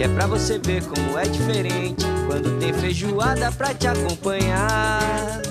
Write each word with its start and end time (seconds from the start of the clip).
que 0.00 0.04
é 0.04 0.08
pra 0.08 0.26
você 0.26 0.58
ver 0.58 0.82
como 0.86 1.18
é 1.18 1.24
diferente 1.24 2.06
quando 2.26 2.58
tem 2.58 2.72
feijoada 2.72 3.52
pra 3.52 3.74
te 3.74 3.86
acompanhar. 3.86 5.42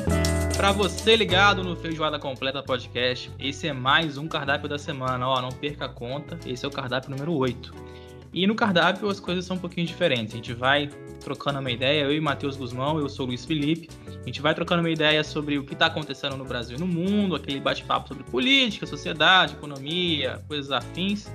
Para 0.58 0.72
você 0.72 1.16
ligado 1.16 1.64
no 1.64 1.76
Feijoada 1.76 2.18
Completa 2.18 2.64
Podcast, 2.64 3.30
esse 3.38 3.68
é 3.68 3.74
mais 3.74 4.18
um 4.18 4.28
cardápio 4.28 4.68
da 4.68 4.80
semana. 4.80 5.28
Ó, 5.28 5.40
não 5.40 5.50
perca 5.50 5.86
a 5.86 5.88
conta, 5.88 6.40
esse 6.48 6.66
é 6.66 6.68
o 6.68 6.72
cardápio 6.72 7.12
número 7.12 7.32
8. 7.32 7.72
E 8.34 8.48
no 8.48 8.56
cardápio 8.56 9.08
as 9.08 9.20
coisas 9.20 9.46
são 9.46 9.56
um 9.56 9.60
pouquinho 9.60 9.86
diferentes. 9.86 10.34
A 10.34 10.38
gente 10.38 10.54
vai 10.54 10.90
trocando 11.24 11.60
uma 11.60 11.70
ideia, 11.70 12.06
eu 12.06 12.12
e 12.12 12.20
Matheus 12.20 12.58
Guzmão, 12.58 12.98
eu 12.98 13.08
sou 13.08 13.28
Luiz 13.28 13.46
Felipe. 13.46 13.88
A 14.08 14.26
gente 14.26 14.42
vai 14.42 14.56
trocando 14.56 14.82
uma 14.82 14.90
ideia 14.90 15.24
sobre 15.24 15.60
o 15.60 15.64
que 15.64 15.74
está 15.74 15.86
acontecendo 15.86 16.36
no 16.36 16.44
Brasil 16.44 16.76
e 16.76 16.80
no 16.80 16.88
mundo, 16.88 17.36
aquele 17.36 17.60
bate-papo 17.60 18.08
sobre 18.08 18.24
política, 18.24 18.88
sociedade, 18.88 19.54
economia, 19.54 20.44
coisas 20.48 20.72
afins 20.72 21.30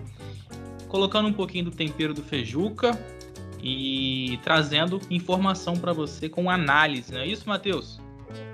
colocando 0.88 1.28
um 1.28 1.32
pouquinho 1.32 1.66
do 1.66 1.70
tempero 1.70 2.14
do 2.14 2.22
feijuca 2.22 2.98
e 3.62 4.38
trazendo 4.42 5.00
informação 5.10 5.74
para 5.74 5.92
você 5.92 6.28
com 6.28 6.50
análise, 6.50 7.12
não 7.12 7.20
é 7.20 7.26
isso, 7.26 7.48
Matheus? 7.48 8.00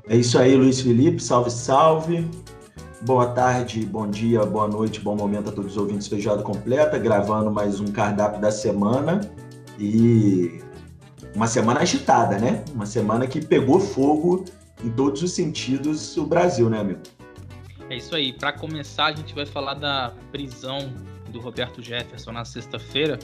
É 0.08 0.16
isso 0.16 0.38
aí, 0.38 0.56
Luiz 0.56 0.80
Felipe, 0.80 1.22
salve, 1.22 1.50
salve. 1.50 2.28
Boa 3.02 3.28
tarde, 3.28 3.84
bom 3.86 4.06
dia, 4.06 4.44
boa 4.44 4.68
noite, 4.68 5.00
bom 5.00 5.16
momento 5.16 5.48
a 5.48 5.52
todos 5.52 5.72
os 5.72 5.76
ouvintes 5.78 6.06
Feijoada 6.06 6.42
Completa, 6.42 6.98
gravando 6.98 7.50
mais 7.50 7.80
um 7.80 7.86
cardápio 7.86 8.40
da 8.40 8.50
semana 8.50 9.20
e 9.78 10.60
uma 11.34 11.46
semana 11.46 11.80
agitada, 11.80 12.38
né? 12.38 12.62
Uma 12.74 12.86
semana 12.86 13.26
que 13.26 13.44
pegou 13.44 13.80
fogo 13.80 14.44
em 14.84 14.90
todos 14.90 15.22
os 15.22 15.32
sentidos 15.32 16.16
o 16.16 16.24
Brasil, 16.24 16.68
né, 16.68 16.80
amigo? 16.80 17.00
É 17.88 17.96
isso 17.96 18.14
aí. 18.14 18.32
Para 18.32 18.52
começar, 18.52 19.06
a 19.06 19.12
gente 19.12 19.34
vai 19.34 19.46
falar 19.46 19.74
da 19.74 20.12
prisão 20.30 20.92
do 21.30 21.40
Roberto 21.40 21.82
Jefferson 21.82 22.32
na 22.32 22.44
sexta-feira, 22.44 23.18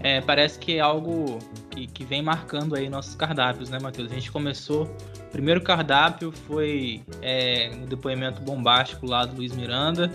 é, 0.00 0.20
parece 0.20 0.58
que 0.58 0.76
é 0.76 0.80
algo 0.80 1.38
que, 1.70 1.86
que, 1.86 2.04
vem 2.04 2.20
marcando 2.20 2.74
aí 2.74 2.88
nossos 2.88 3.14
cardápios, 3.14 3.70
né, 3.70 3.78
Matheus? 3.80 4.10
A 4.10 4.14
gente 4.14 4.30
começou. 4.30 4.84
O 4.84 5.30
primeiro 5.30 5.60
cardápio 5.60 6.32
foi 6.32 7.02
é, 7.22 7.70
um 7.72 7.86
depoimento 7.86 8.42
bombástico 8.42 9.06
lá 9.06 9.24
do 9.24 9.36
Luiz 9.36 9.54
Miranda. 9.54 10.10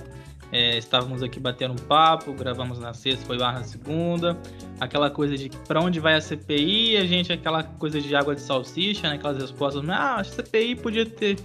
É, 0.51 0.77
estávamos 0.77 1.23
aqui 1.23 1.39
batendo 1.39 1.71
um 1.71 1.87
papo, 1.87 2.33
gravamos 2.33 2.77
na 2.77 2.93
sexta, 2.93 3.25
foi 3.25 3.37
lá 3.37 3.53
na 3.53 3.63
segunda. 3.63 4.37
Aquela 4.79 5.09
coisa 5.09 5.37
de 5.37 5.49
para 5.65 5.79
onde 5.79 5.99
vai 5.99 6.15
a 6.15 6.21
CPI, 6.21 6.97
a 6.97 7.05
gente, 7.05 7.31
aquela 7.31 7.63
coisa 7.63 8.01
de 8.01 8.13
água 8.13 8.35
de 8.35 8.41
salsicha, 8.41 9.07
né? 9.07 9.15
aquelas 9.15 9.41
respostas, 9.41 9.87
ah, 9.89 10.17
a 10.17 10.23
CPI 10.23 10.75
podia 10.75 11.05
ter, 11.05 11.39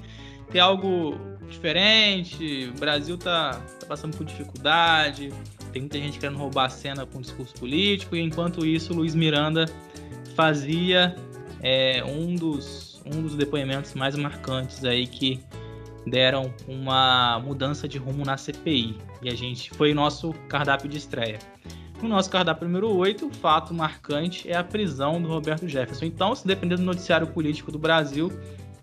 ter 0.50 0.58
algo 0.58 1.16
diferente, 1.48 2.72
o 2.74 2.80
Brasil 2.80 3.16
tá, 3.16 3.52
tá 3.78 3.86
passando 3.86 4.16
por 4.16 4.26
dificuldade, 4.26 5.32
tem 5.76 5.80
muita 5.82 5.98
gente 5.98 6.18
querendo 6.18 6.38
roubar 6.38 6.64
a 6.64 6.68
cena 6.70 7.04
com 7.04 7.20
discurso 7.20 7.54
político, 7.54 8.16
e 8.16 8.20
enquanto 8.20 8.64
isso, 8.64 8.94
Luiz 8.94 9.14
Miranda 9.14 9.66
fazia 10.34 11.14
é, 11.62 12.02
um, 12.02 12.34
dos, 12.34 13.02
um 13.04 13.22
dos 13.22 13.34
depoimentos 13.34 13.92
mais 13.94 14.16
marcantes 14.16 14.84
aí 14.84 15.06
que 15.06 15.38
deram 16.06 16.54
uma 16.66 17.38
mudança 17.40 17.86
de 17.86 17.98
rumo 17.98 18.24
na 18.24 18.38
CPI. 18.38 18.96
E 19.20 19.28
a 19.28 19.34
gente 19.34 19.70
foi 19.70 19.92
nosso 19.92 20.32
cardápio 20.48 20.88
de 20.88 20.96
estreia. 20.96 21.38
No 22.00 22.08
nosso 22.08 22.30
cardápio 22.30 22.66
número 22.66 22.94
8, 22.94 23.26
o 23.26 23.34
fato 23.34 23.74
marcante 23.74 24.50
é 24.50 24.56
a 24.56 24.64
prisão 24.64 25.20
do 25.20 25.28
Roberto 25.28 25.68
Jefferson. 25.68 26.06
Então, 26.06 26.34
se 26.34 26.46
depender 26.46 26.76
do 26.76 26.82
noticiário 26.82 27.26
político 27.26 27.70
do 27.70 27.78
Brasil, 27.78 28.30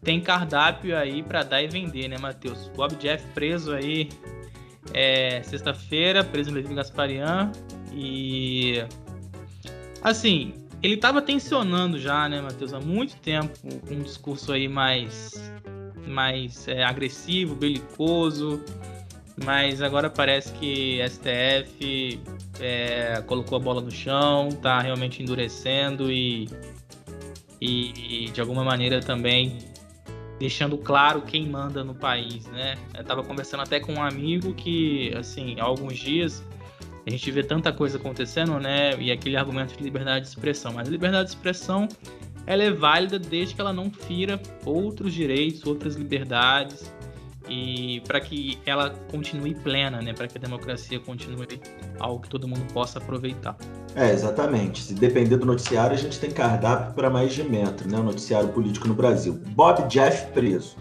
tem 0.03 0.19
cardápio 0.19 0.95
aí 0.97 1.23
para 1.23 1.43
dar 1.43 1.63
e 1.63 1.67
vender, 1.67 2.07
né, 2.07 2.17
Matheus? 2.19 2.69
Bob 2.75 2.95
Jeff 2.97 3.25
preso 3.33 3.73
aí 3.73 4.09
é, 4.93 5.41
sexta-feira, 5.43 6.23
preso 6.23 6.49
em 6.49 6.53
Levi 6.53 6.73
Gasparian. 6.73 7.51
E. 7.93 8.83
Assim, 10.01 10.53
ele 10.81 10.95
estava 10.95 11.21
tensionando 11.21 11.97
já, 11.97 12.27
né, 12.27 12.41
Matheus, 12.41 12.73
há 12.73 12.79
muito 12.79 13.15
tempo, 13.17 13.57
um 13.89 14.01
discurso 14.01 14.51
aí 14.51 14.67
mais, 14.67 15.53
mais 16.05 16.67
é, 16.67 16.83
agressivo, 16.83 17.55
belicoso. 17.55 18.61
Mas 19.43 19.81
agora 19.81 20.09
parece 20.09 20.51
que 20.53 20.99
STF 21.09 22.19
é, 22.59 23.21
colocou 23.25 23.57
a 23.57 23.59
bola 23.59 23.81
no 23.81 23.89
chão, 23.89 24.49
tá 24.49 24.79
realmente 24.79 25.23
endurecendo 25.23 26.11
e, 26.11 26.47
e, 27.59 28.25
e 28.25 28.29
de 28.29 28.39
alguma 28.39 28.63
maneira 28.63 28.99
também 28.99 29.57
deixando 30.43 30.77
claro 30.77 31.21
quem 31.21 31.47
manda 31.47 31.85
no 31.85 31.95
país, 31.95 32.47
né? 32.47 32.77
Eu 32.93 33.01
tava 33.05 33.23
conversando 33.23 33.61
até 33.63 33.79
com 33.79 33.93
um 33.93 34.03
amigo 34.03 34.53
que, 34.53 35.13
assim, 35.15 35.57
há 35.57 35.63
alguns 35.63 35.97
dias 35.97 36.43
a 37.07 37.09
gente 37.09 37.31
vê 37.31 37.41
tanta 37.41 37.71
coisa 37.71 37.97
acontecendo, 37.97 38.59
né? 38.59 38.93
E 38.99 39.09
aquele 39.09 39.37
argumento 39.37 39.77
de 39.77 39.81
liberdade 39.81 40.25
de 40.25 40.27
expressão. 40.27 40.73
Mas 40.73 40.89
a 40.89 40.91
liberdade 40.91 41.29
de 41.29 41.35
expressão 41.35 41.87
ela 42.45 42.61
é 42.61 42.69
válida 42.69 43.17
desde 43.17 43.55
que 43.55 43.61
ela 43.61 43.71
não 43.71 43.89
fira 43.89 44.37
outros 44.65 45.13
direitos, 45.13 45.65
outras 45.65 45.95
liberdades 45.95 46.93
e 47.49 48.01
para 48.07 48.19
que 48.21 48.57
ela 48.65 48.91
continue 49.11 49.53
plena, 49.55 50.01
né? 50.01 50.13
Para 50.13 50.27
que 50.27 50.37
a 50.37 50.41
democracia 50.41 50.99
continue 50.99 51.59
algo 51.99 52.21
que 52.21 52.29
todo 52.29 52.47
mundo 52.47 52.65
possa 52.73 52.99
aproveitar. 52.99 53.57
É, 53.95 54.11
exatamente. 54.11 54.81
Se 54.81 54.93
depender 54.93 55.37
do 55.37 55.45
noticiário, 55.45 55.95
a 55.95 55.99
gente 55.99 56.19
tem 56.19 56.31
cardápio 56.31 56.93
para 56.93 57.09
mais 57.09 57.33
de 57.33 57.43
metro, 57.43 57.89
né? 57.89 57.97
O 57.97 58.03
noticiário 58.03 58.49
político 58.49 58.87
no 58.87 58.93
Brasil. 58.93 59.39
Bob 59.49 59.87
Jeff 59.87 60.31
preso. 60.31 60.77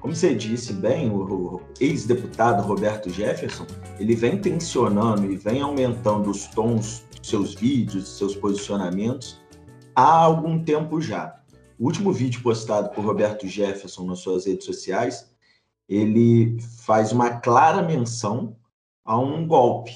Como 0.00 0.14
você 0.14 0.34
disse 0.34 0.72
bem, 0.72 1.10
o 1.10 1.60
ex-deputado 1.78 2.62
Roberto 2.62 3.10
Jefferson, 3.10 3.66
ele 3.98 4.14
vem 4.14 4.38
tensionando 4.38 5.30
e 5.30 5.36
vem 5.36 5.60
aumentando 5.60 6.30
os 6.30 6.46
tons 6.46 7.04
dos 7.14 7.28
seus 7.28 7.54
vídeos, 7.54 8.08
seus 8.16 8.34
posicionamentos 8.34 9.40
há 9.94 10.22
algum 10.22 10.62
tempo 10.62 11.00
já. 11.00 11.38
O 11.78 11.86
último 11.86 12.12
vídeo 12.12 12.42
postado 12.42 12.90
por 12.90 13.04
Roberto 13.04 13.46
Jefferson 13.46 14.04
nas 14.04 14.20
suas 14.20 14.46
redes 14.46 14.64
sociais 14.64 15.29
ele 15.90 16.60
faz 16.60 17.10
uma 17.10 17.40
clara 17.40 17.82
menção 17.82 18.56
a 19.04 19.18
um 19.18 19.44
golpe, 19.44 19.92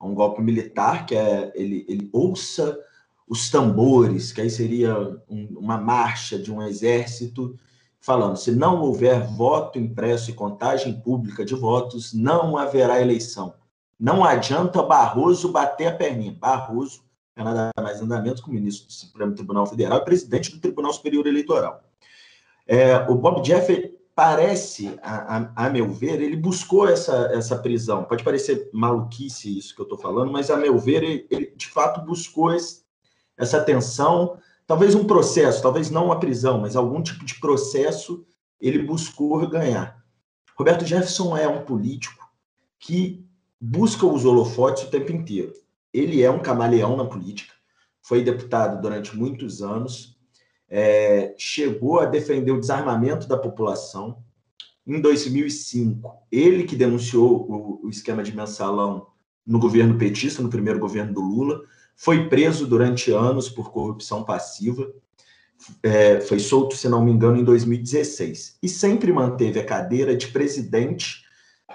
a 0.00 0.04
um 0.04 0.12
golpe 0.12 0.42
militar, 0.42 1.06
que 1.06 1.14
é 1.14 1.52
ele, 1.54 1.86
ele 1.88 2.10
ouça 2.12 2.76
os 3.28 3.48
tambores, 3.48 4.32
que 4.32 4.40
aí 4.40 4.50
seria 4.50 4.98
um, 5.28 5.46
uma 5.56 5.78
marcha 5.78 6.36
de 6.36 6.52
um 6.52 6.60
exército, 6.60 7.56
falando: 8.00 8.36
se 8.36 8.50
não 8.50 8.82
houver 8.82 9.24
voto 9.28 9.78
impresso 9.78 10.30
e 10.30 10.34
contagem 10.34 11.00
pública 11.00 11.44
de 11.44 11.54
votos, 11.54 12.12
não 12.12 12.56
haverá 12.56 13.00
eleição. 13.00 13.54
Não 13.98 14.24
adianta 14.24 14.82
Barroso 14.82 15.52
bater 15.52 15.86
a 15.86 15.94
perninha. 15.94 16.32
Barroso 16.32 17.04
é 17.36 17.44
nada 17.44 17.70
mais 17.80 18.00
nada 18.00 18.22
menos 18.22 18.40
que 18.40 18.50
o 18.50 18.52
ministro 18.52 18.88
do 18.88 18.92
Supremo 18.92 19.34
Tribunal 19.34 19.66
Federal 19.66 19.98
e 19.98 20.04
presidente 20.04 20.50
do 20.50 20.60
Tribunal 20.60 20.92
Superior 20.92 21.28
Eleitoral. 21.28 21.84
É, 22.66 22.96
o 23.08 23.14
Bob 23.14 23.40
Jeff 23.42 23.97
parece, 24.18 24.98
a, 25.00 25.36
a, 25.36 25.66
a, 25.66 25.70
meu 25.70 25.92
ver, 25.92 26.20
ele 26.20 26.34
buscou 26.34 26.88
essa, 26.88 27.30
essa 27.32 27.56
prisão. 27.56 28.02
Pode 28.02 28.24
parecer 28.24 28.68
maluquice 28.72 29.56
isso 29.56 29.72
que 29.72 29.80
eu 29.80 29.84
estou 29.84 29.96
falando, 29.96 30.32
mas 30.32 30.50
a 30.50 30.56
meu 30.56 30.76
ver, 30.76 31.04
ele, 31.04 31.26
ele 31.30 31.52
de 31.54 31.68
fato 31.68 32.04
buscou 32.04 32.52
esse, 32.52 32.82
essa 33.36 33.62
tensão, 33.62 34.36
talvez 34.66 34.96
um 34.96 35.04
processo, 35.04 35.62
talvez 35.62 35.88
não 35.88 36.06
uma 36.06 36.18
prisão, 36.18 36.60
mas 36.60 36.74
algum 36.74 37.00
tipo 37.00 37.24
de 37.24 37.38
processo 37.38 38.26
ele 38.60 38.82
buscou 38.82 39.48
ganhar. 39.48 40.04
Roberto 40.56 40.84
Jefferson 40.84 41.36
é 41.36 41.46
um 41.46 41.64
político 41.64 42.28
que 42.76 43.24
busca 43.60 44.04
os 44.04 44.24
holofotes 44.24 44.82
o 44.82 44.90
tempo 44.90 45.12
inteiro. 45.12 45.52
Ele 45.94 46.24
é 46.24 46.30
um 46.30 46.40
camaleão 46.40 46.96
na 46.96 47.04
política, 47.04 47.54
foi 48.02 48.24
deputado 48.24 48.82
durante 48.82 49.16
muitos 49.16 49.62
anos, 49.62 50.17
é, 50.70 51.34
chegou 51.38 52.00
a 52.00 52.04
defender 52.04 52.52
o 52.52 52.60
desarmamento 52.60 53.26
da 53.26 53.36
população. 53.36 54.22
Em 54.86 55.00
2005, 55.00 56.10
ele 56.30 56.64
que 56.64 56.76
denunciou 56.76 57.46
o, 57.50 57.86
o 57.86 57.90
esquema 57.90 58.22
de 58.22 58.34
mensalão 58.34 59.06
no 59.46 59.58
governo 59.58 59.96
petista, 59.96 60.42
no 60.42 60.50
primeiro 60.50 60.78
governo 60.78 61.14
do 61.14 61.20
Lula, 61.20 61.62
foi 61.96 62.28
preso 62.28 62.66
durante 62.66 63.10
anos 63.10 63.48
por 63.48 63.72
corrupção 63.72 64.22
passiva, 64.22 64.88
é, 65.82 66.20
foi 66.20 66.38
solto, 66.38 66.76
se 66.76 66.88
não 66.88 67.04
me 67.04 67.10
engano, 67.10 67.36
em 67.36 67.44
2016, 67.44 68.58
e 68.62 68.68
sempre 68.68 69.12
manteve 69.12 69.58
a 69.58 69.64
cadeira 69.64 70.16
de 70.16 70.28
presidente 70.28 71.24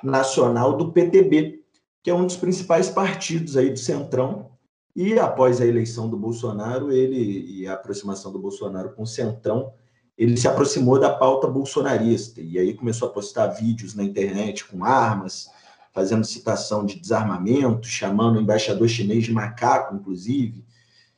nacional 0.01 0.77
do 0.77 0.91
PTB, 0.91 1.61
que 2.01 2.09
é 2.09 2.13
um 2.13 2.25
dos 2.25 2.37
principais 2.37 2.89
partidos 2.89 3.57
aí 3.57 3.69
do 3.69 3.79
Centrão, 3.79 4.52
e 4.95 5.17
após 5.17 5.59
a 5.59 5.65
eleição 5.65 6.07
do 6.07 6.17
Bolsonaro, 6.17 6.91
ele 6.91 7.45
e 7.49 7.67
a 7.67 7.73
aproximação 7.73 8.31
do 8.31 8.39
Bolsonaro 8.39 8.93
com 8.93 9.03
o 9.03 9.07
Centrão, 9.07 9.73
ele 10.15 10.37
se 10.37 10.47
aproximou 10.47 10.99
da 10.99 11.11
pauta 11.11 11.47
bolsonarista 11.47 12.39
e 12.39 12.59
aí 12.59 12.73
começou 12.75 13.07
a 13.07 13.11
postar 13.11 13.47
vídeos 13.47 13.95
na 13.95 14.03
internet 14.03 14.65
com 14.65 14.85
armas, 14.85 15.49
fazendo 15.91 16.23
citação 16.25 16.85
de 16.85 16.99
desarmamento, 16.99 17.87
chamando 17.87 18.37
o 18.37 18.41
embaixador 18.41 18.87
chinês 18.87 19.23
de 19.23 19.33
macaco, 19.33 19.95
inclusive, 19.95 20.63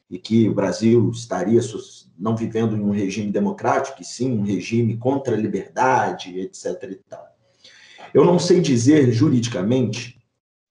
e 0.10 0.18
que 0.18 0.48
o 0.48 0.54
Brasil 0.54 1.10
estaria 1.10 1.60
não 2.18 2.36
vivendo 2.36 2.76
em 2.76 2.82
um 2.82 2.92
regime 2.92 3.32
democrático, 3.32 4.02
e 4.02 4.06
sim 4.06 4.32
um 4.32 4.44
regime 4.44 4.96
contra 4.96 5.36
a 5.36 5.40
liberdade, 5.40 6.40
etc. 6.40 6.84
E 6.84 6.96
tal. 7.10 7.26
Eu 8.14 8.24
não 8.24 8.40
sei 8.40 8.62
dizer 8.62 9.12
juridicamente, 9.12 10.22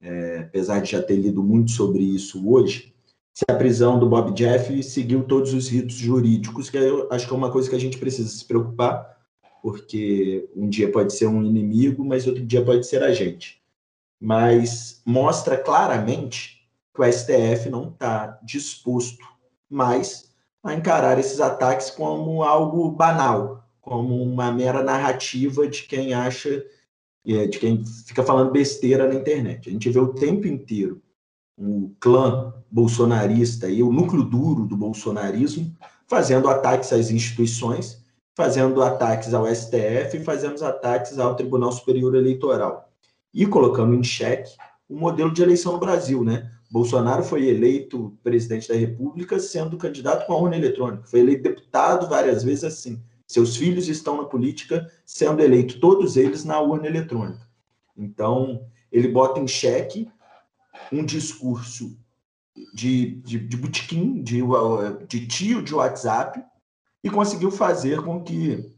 é, 0.01 0.39
apesar 0.41 0.81
de 0.81 0.93
já 0.93 1.03
ter 1.03 1.17
lido 1.17 1.43
muito 1.43 1.73
sobre 1.73 2.03
isso 2.03 2.49
hoje, 2.49 2.94
se 3.35 3.45
a 3.49 3.57
prisão 3.57 3.99
do 3.99 4.09
Bob 4.09 4.33
Jeff 4.33 4.81
seguiu 4.85 5.25
todos 5.25 5.53
os 5.53 5.69
ritos 5.69 5.97
jurídicos, 5.97 6.71
que 6.71 6.77
eu 6.77 7.09
acho 7.11 7.27
que 7.27 7.35
é 7.35 7.37
uma 7.37 7.51
coisa 7.51 7.69
que 7.69 7.75
a 7.75 7.81
gente 7.81 7.99
precisa 7.99 8.29
se 8.29 8.45
preocupar, 8.45 9.19
porque 9.61 10.49
um 10.55 10.69
dia 10.69 10.91
pode 10.93 11.13
ser 11.13 11.27
um 11.27 11.43
inimigo, 11.43 12.05
mas 12.05 12.29
outro 12.29 12.47
dia 12.47 12.65
pode 12.65 12.87
ser 12.87 13.03
a 13.03 13.13
gente. 13.13 13.61
Mas 14.21 15.03
mostra 15.05 15.59
claramente 15.59 16.65
que 16.95 17.03
o 17.03 17.13
STF 17.13 17.69
não 17.69 17.89
está 17.89 18.39
disposto 18.45 19.27
mais 19.69 20.33
a 20.63 20.73
encarar 20.73 21.19
esses 21.19 21.41
ataques 21.41 21.91
como 21.91 22.45
algo 22.45 22.89
banal, 22.93 23.65
como 23.81 24.23
uma 24.23 24.53
mera 24.53 24.83
narrativa 24.83 25.67
de 25.67 25.83
quem 25.83 26.15
acha, 26.15 26.65
é, 27.27 27.47
de 27.49 27.59
quem 27.59 27.85
fica 27.85 28.23
falando 28.23 28.53
besteira 28.53 29.09
na 29.09 29.15
internet. 29.15 29.69
A 29.69 29.73
gente 29.73 29.91
vê 29.91 29.99
o 29.99 30.15
tempo 30.15 30.47
inteiro 30.47 31.03
o 31.57 31.93
clã 32.01 32.53
bolsonarista 32.71 33.69
e 33.69 33.83
o 33.83 33.93
núcleo 33.93 34.25
duro 34.25 34.67
do 34.67 34.77
bolsonarismo 34.77 35.75
fazendo 36.07 36.49
ataques 36.49 36.93
às 36.93 37.11
instituições, 37.11 38.03
fazendo 38.35 38.83
ataques 38.83 39.33
ao 39.33 39.47
STF 39.47 40.17
e 40.17 40.25
fazendo 40.25 40.63
ataques 40.65 41.19
ao 41.19 41.35
Tribunal 41.35 41.73
Superior 41.73 42.15
Eleitoral. 42.15 42.91
E 43.33 43.47
colocando 43.47 43.95
em 43.95 44.03
xeque 44.03 44.51
o 44.89 44.97
modelo 44.97 45.33
de 45.33 45.43
eleição 45.43 45.73
no 45.73 45.79
Brasil, 45.79 46.23
né? 46.23 46.51
Bolsonaro 46.71 47.23
foi 47.23 47.47
eleito 47.47 48.17
presidente 48.23 48.69
da 48.69 48.75
República 48.75 49.39
sendo 49.39 49.77
candidato 49.77 50.27
com 50.27 50.33
a 50.33 50.39
urna 50.39 50.57
eletrônica. 50.57 51.07
Foi 51.07 51.21
eleito 51.21 51.45
deputado 51.45 52.09
várias 52.09 52.43
vezes 52.43 52.65
assim. 52.65 53.01
Seus 53.27 53.57
filhos 53.57 53.89
estão 53.89 54.19
na 54.19 54.25
política 54.25 54.91
sendo 55.05 55.41
eleitos, 55.41 55.77
todos 55.77 56.17
eles 56.17 56.45
na 56.45 56.61
urna 56.61 56.87
eletrônica. 56.87 57.47
Então, 57.97 58.67
ele 58.91 59.09
bota 59.09 59.41
em 59.41 59.47
xeque 59.47 60.11
um 60.93 61.05
discurso 61.05 61.97
de, 62.73 63.17
de, 63.23 63.39
de 63.39 63.57
botequim, 63.57 64.23
de, 64.23 64.41
de 65.09 65.27
tio 65.27 65.63
de 65.63 65.75
WhatsApp, 65.75 66.43
e 67.03 67.11
conseguiu 67.11 67.51
fazer 67.51 68.03
com 68.03 68.23
que 68.23 68.73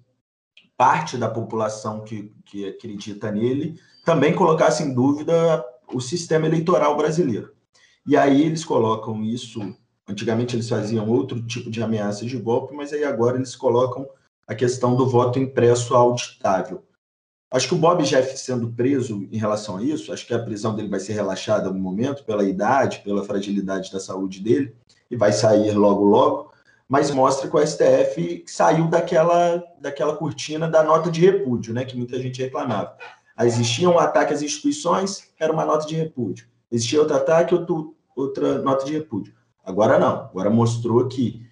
parte 0.77 1.17
da 1.17 1.29
população 1.29 2.05
que, 2.05 2.33
que 2.45 2.69
acredita 2.69 3.31
nele 3.31 3.81
também 4.05 4.35
colocasse 4.35 4.83
em 4.83 4.93
dúvida 4.93 5.65
o 5.93 6.01
sistema 6.01 6.47
eleitoral 6.47 6.97
brasileiro. 6.97 7.53
E 8.07 8.17
aí 8.17 8.43
eles 8.43 8.65
colocam 8.65 9.23
isso. 9.25 9.75
Antigamente 10.09 10.55
eles 10.55 10.69
faziam 10.69 11.09
outro 11.09 11.43
tipo 11.45 11.71
de 11.71 11.83
ameaça 11.83 12.25
de 12.25 12.37
golpe, 12.37 12.75
mas 12.75 12.93
aí 12.93 13.03
agora 13.05 13.37
eles 13.37 13.57
colocam 13.57 14.07
a 14.47 14.55
questão 14.55 14.95
do 14.95 15.09
voto 15.09 15.39
impresso 15.39 15.95
auditável. 15.95 16.85
Acho 17.51 17.69
que 17.69 17.75
o 17.75 17.79
Bob 17.79 18.03
Jeff 18.03 18.37
sendo 18.37 18.73
preso 18.73 19.27
em 19.31 19.39
relação 19.39 19.77
a 19.77 19.83
isso, 19.83 20.13
acho 20.13 20.27
que 20.27 20.35
a 20.35 20.43
prisão 20.43 20.75
dele 20.75 20.89
vai 20.89 20.99
ser 20.99 21.13
relaxada 21.13 21.69
algum 21.69 21.79
momento 21.79 22.25
pela 22.25 22.43
idade, 22.43 23.03
pela 23.05 23.25
fragilidade 23.25 23.93
da 23.93 24.01
saúde 24.01 24.41
dele, 24.41 24.75
e 25.09 25.17
vai 25.17 25.33
sair 25.33 25.71
logo 25.73 26.05
logo, 26.05 26.53
mas 26.89 27.11
mostra 27.13 27.49
que 27.49 27.57
o 27.57 27.65
STF 27.65 28.45
saiu 28.47 28.89
daquela, 28.89 29.63
daquela 29.81 30.17
cortina 30.17 30.69
da 30.69 30.83
nota 30.83 31.09
de 31.09 31.21
repúdio, 31.21 31.73
né, 31.73 31.85
que 31.85 31.97
muita 31.97 32.19
gente 32.21 32.43
reclamava. 32.43 32.97
Existia 33.41 33.89
um 33.89 33.99
ataque 33.99 34.33
às 34.33 34.43
instituições, 34.43 35.29
era 35.39 35.53
uma 35.53 35.65
nota 35.65 35.87
de 35.87 35.95
repúdio. 35.95 36.49
Existia 36.71 36.99
outro 36.99 37.17
ataque, 37.17 37.55
outro, 37.55 37.95
outra 38.17 38.59
nota 38.59 38.85
de 38.85 38.93
repúdio. 38.93 39.35
Agora 39.65 39.99
não, 39.99 40.25
agora 40.25 40.51
mostrou 40.51 41.07
que 41.07 41.47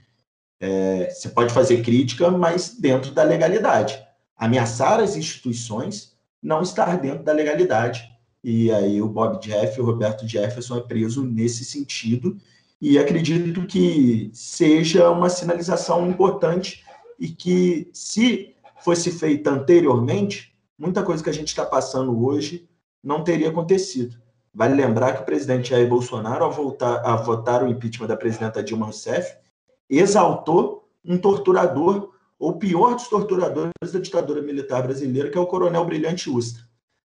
é, 0.58 1.08
você 1.11 1.29
pode 1.29 1.52
fazer 1.52 1.82
crítica, 1.82 2.31
mas 2.31 2.76
dentro 2.81 3.12
da 3.12 3.23
legalidade 3.23 4.02
ameaçar 4.44 5.00
as 5.00 5.17
instituições, 5.17 6.14
não 6.43 6.61
estar 6.61 6.99
dentro 6.99 7.25
da 7.25 7.32
legalidade. 7.32 8.11
E 8.43 8.70
aí 8.70 9.00
o 9.00 9.08
Bob 9.08 9.41
Jeff, 9.41 9.81
o 9.81 9.85
Roberto 9.85 10.29
Jefferson 10.29 10.76
é 10.76 10.81
preso 10.82 11.25
nesse 11.25 11.64
sentido, 11.64 12.37
e 12.81 12.99
acredito 12.99 13.67
que 13.67 14.31
seja 14.35 15.11
uma 15.11 15.31
sinalização 15.31 16.06
importante 16.06 16.85
e 17.19 17.29
que, 17.29 17.88
se 17.94 18.55
fosse 18.82 19.11
feita 19.11 19.50
anteriormente, 19.50 20.55
muita 20.79 21.02
coisa 21.02 21.25
que 21.25 21.31
a 21.31 21.35
gente 21.35 21.49
está 21.49 21.64
passando 21.64 22.23
hoje 22.23 22.69
não 23.02 23.25
teria 23.25 23.49
acontecido. 23.49 24.17
Vale 24.52 24.75
lembrar 24.75 25.14
que 25.14 25.23
o 25.23 25.25
presidente 25.25 25.70
Jair 25.70 25.88
Bolsonaro, 25.88 26.44
ao, 26.44 26.52
voltar, 26.52 26.97
a 26.97 27.17
votar 27.17 27.64
o 27.64 27.69
impeachment 27.69 28.08
da 28.08 28.17
presidenta 28.17 28.62
Dilma 28.62 28.87
Rousseff, 28.87 29.35
exaltou 29.88 30.87
um 31.02 31.17
torturador 31.17 32.13
o 32.49 32.52
pior 32.58 32.94
dos 32.94 33.08
torturadores 33.08 33.73
da 33.93 33.99
ditadura 33.99 34.43
militar 34.43 34.82
brasileira, 34.82 35.31
que 35.31 35.38
é 35.38 35.41
o 35.41 35.46
coronel 35.46 35.85
Brilhante 35.85 36.29
Ustra. 36.29 36.62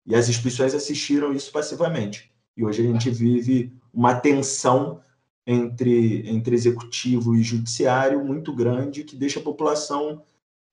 E 0.07 0.15
as 0.15 0.29
instituições 0.29 0.75
assistiram 0.75 1.33
isso 1.33 1.51
passivamente. 1.51 2.31
E 2.57 2.65
hoje 2.65 2.83
a 2.83 2.93
gente 2.93 3.11
vive 3.11 3.73
uma 3.93 4.15
tensão 4.15 5.01
entre, 5.47 6.29
entre 6.29 6.55
executivo 6.55 7.35
e 7.35 7.43
judiciário 7.43 8.25
muito 8.25 8.55
grande 8.55 9.03
que 9.03 9.17
deixa 9.17 9.41
a 9.41 9.43
população 9.43 10.23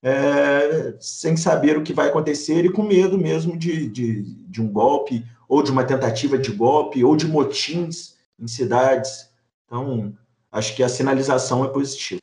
é, 0.03 0.95
sem 0.99 1.35
saber 1.35 1.77
o 1.77 1.83
que 1.83 1.93
vai 1.93 2.09
acontecer 2.09 2.63
e 2.63 2.71
com 2.71 2.83
medo 2.83 3.17
mesmo 3.17 3.57
de, 3.57 3.87
de, 3.89 4.23
de 4.23 4.61
um 4.61 4.71
golpe, 4.71 5.25
ou 5.47 5.63
de 5.63 5.71
uma 5.71 5.83
tentativa 5.83 6.37
de 6.37 6.51
golpe, 6.51 7.03
ou 7.03 7.15
de 7.15 7.27
motins 7.27 8.15
em 8.39 8.47
cidades. 8.47 9.29
Então, 9.65 10.15
acho 10.51 10.75
que 10.75 10.83
a 10.83 10.89
sinalização 10.89 11.65
é 11.65 11.67
positiva. 11.67 12.20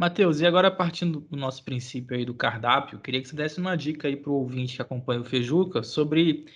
Matheus, 0.00 0.40
e 0.40 0.46
agora 0.46 0.70
partindo 0.70 1.20
do 1.20 1.36
nosso 1.36 1.62
princípio 1.62 2.16
aí 2.16 2.24
do 2.24 2.32
cardápio, 2.32 2.98
queria 2.98 3.20
que 3.20 3.28
você 3.28 3.36
desse 3.36 3.60
uma 3.60 3.76
dica 3.76 4.08
aí 4.08 4.16
para 4.16 4.30
o 4.30 4.34
ouvinte 4.36 4.76
que 4.76 4.80
acompanha 4.80 5.20
o 5.20 5.24
Fejuca 5.24 5.82
sobre 5.82 6.46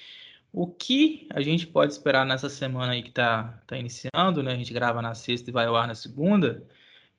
o 0.51 0.67
que 0.67 1.29
a 1.31 1.43
gente 1.43 1.67
pode 1.67 1.93
esperar 1.93 2.25
nessa 2.25 2.49
semana 2.49 2.93
aí 2.93 3.03
que 3.03 3.11
está 3.11 3.63
tá 3.67 3.77
iniciando, 3.77 4.43
né? 4.43 4.53
A 4.53 4.57
gente 4.57 4.73
grava 4.73 5.03
na 5.03 5.15
sexta 5.15 5.51
e 5.51 5.53
vai 5.53 5.67
ao 5.67 5.77
ar 5.77 5.87
na 5.87 5.95
segunda. 5.95 6.67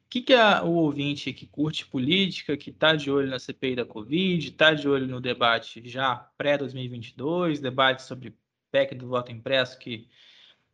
O 0.07 0.09
que, 0.09 0.19
que 0.19 0.33
o 0.33 0.71
ouvinte 0.71 1.31
que 1.31 1.45
curte 1.45 1.85
política, 1.85 2.57
que 2.57 2.71
está 2.71 2.95
de 2.95 3.11
olho 3.11 3.29
na 3.29 3.37
CPI 3.37 3.75
da 3.75 3.85
Covid, 3.85 4.49
está 4.49 4.73
de 4.73 4.89
olho 4.89 5.05
no 5.05 5.21
debate 5.21 5.87
já 5.87 6.15
pré-2022, 6.39 7.59
debate 7.61 8.01
sobre 8.01 8.35
PEC 8.71 8.95
do 8.95 9.07
voto 9.09 9.31
impresso 9.31 9.77
que 9.77 10.09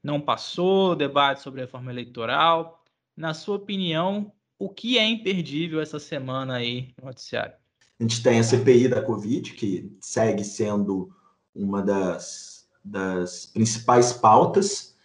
não 0.01 0.21
passou, 0.21 0.95
debate 0.95 1.41
sobre 1.41 1.59
reforma 1.59 1.91
eleitoral. 1.91 2.85
Na 3.17 3.33
sua 3.33 3.57
opinião, 3.57 4.31
o 4.61 4.69
que 4.69 4.99
é 4.99 5.09
imperdível 5.09 5.81
essa 5.81 5.97
semana 5.97 6.53
aí 6.53 6.93
no 6.99 7.07
noticiário? 7.07 7.53
A 7.99 8.03
gente 8.03 8.21
tem 8.21 8.39
a 8.39 8.43
CPI 8.43 8.87
da 8.87 9.01
Covid, 9.01 9.53
que 9.53 9.91
segue 9.99 10.43
sendo 10.43 11.09
uma 11.53 11.81
das, 11.81 12.67
das 12.85 13.47
principais 13.47 14.13
pautas. 14.13 14.95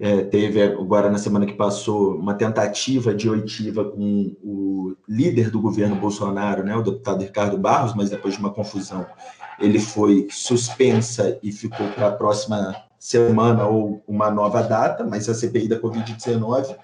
É, 0.00 0.22
teve 0.24 0.62
agora, 0.62 1.10
na 1.10 1.18
semana 1.18 1.44
que 1.44 1.52
passou, 1.52 2.16
uma 2.16 2.32
tentativa 2.32 3.14
de 3.14 3.28
oitiva 3.28 3.84
com 3.84 4.34
o 4.42 4.96
líder 5.06 5.50
do 5.50 5.60
governo 5.60 5.96
Bolsonaro, 5.96 6.64
né, 6.64 6.74
o 6.74 6.82
deputado 6.82 7.22
Ricardo 7.22 7.58
Barros, 7.58 7.94
mas 7.94 8.08
depois 8.08 8.34
de 8.34 8.40
uma 8.40 8.54
confusão, 8.54 9.06
ele 9.58 9.78
foi 9.78 10.28
suspensa 10.30 11.38
e 11.42 11.52
ficou 11.52 11.88
para 11.88 12.08
a 12.08 12.12
próxima 12.12 12.74
semana 12.98 13.66
ou 13.66 14.02
uma 14.08 14.30
nova 14.30 14.62
data, 14.62 15.04
mas 15.04 15.28
a 15.28 15.34
CPI 15.34 15.68
da 15.68 15.78
Covid-19 15.78 16.74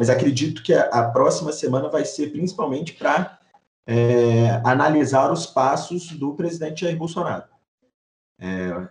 mas 0.00 0.08
acredito 0.08 0.62
que 0.62 0.72
a, 0.72 1.10
próxima 1.10 1.52
semana 1.52 1.90
vai 1.90 2.06
ser 2.06 2.32
principalmente 2.32 2.94
para 2.94 3.38
é, 3.86 4.58
analisar 4.64 5.30
os 5.30 5.44
passos 5.44 6.12
do 6.12 6.32
presidente 6.32 6.80
Jair 6.86 6.96
Bolsonaro. 6.96 7.44
É, 8.40 8.88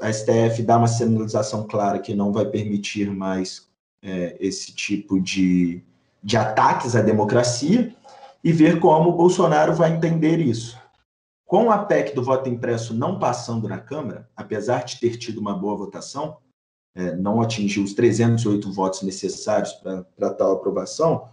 a 0.00 0.12
STF 0.12 0.62
dá 0.62 0.78
uma 0.78 0.86
sinalização 0.86 1.66
clara 1.66 1.98
que 1.98 2.14
não 2.14 2.32
vai 2.32 2.44
permitir 2.44 3.10
mais 3.10 3.66
é, 4.00 4.36
esse 4.38 4.72
tipo 4.72 5.20
de, 5.20 5.82
de 6.22 6.36
ataques 6.36 6.94
à 6.94 7.02
democracia 7.02 7.92
e 8.44 8.52
ver 8.52 8.78
como 8.78 9.10
o 9.10 9.16
Bolsonaro 9.16 9.74
vai 9.74 9.92
entender 9.92 10.38
isso. 10.38 10.80
Com 11.44 11.72
a 11.72 11.78
PEC 11.78 12.14
do 12.14 12.22
voto 12.22 12.48
impresso 12.48 12.94
não 12.94 13.18
passando 13.18 13.66
na 13.66 13.78
Câmara, 13.78 14.30
apesar 14.36 14.84
de 14.84 15.00
ter 15.00 15.16
tido 15.16 15.40
uma 15.40 15.58
boa 15.58 15.76
votação, 15.76 16.36
é, 16.94 17.16
não 17.16 17.40
atingiu 17.40 17.82
os 17.82 17.94
308 17.94 18.70
votos 18.72 19.02
necessários 19.02 19.72
para 19.72 20.30
tal 20.34 20.52
aprovação, 20.52 21.28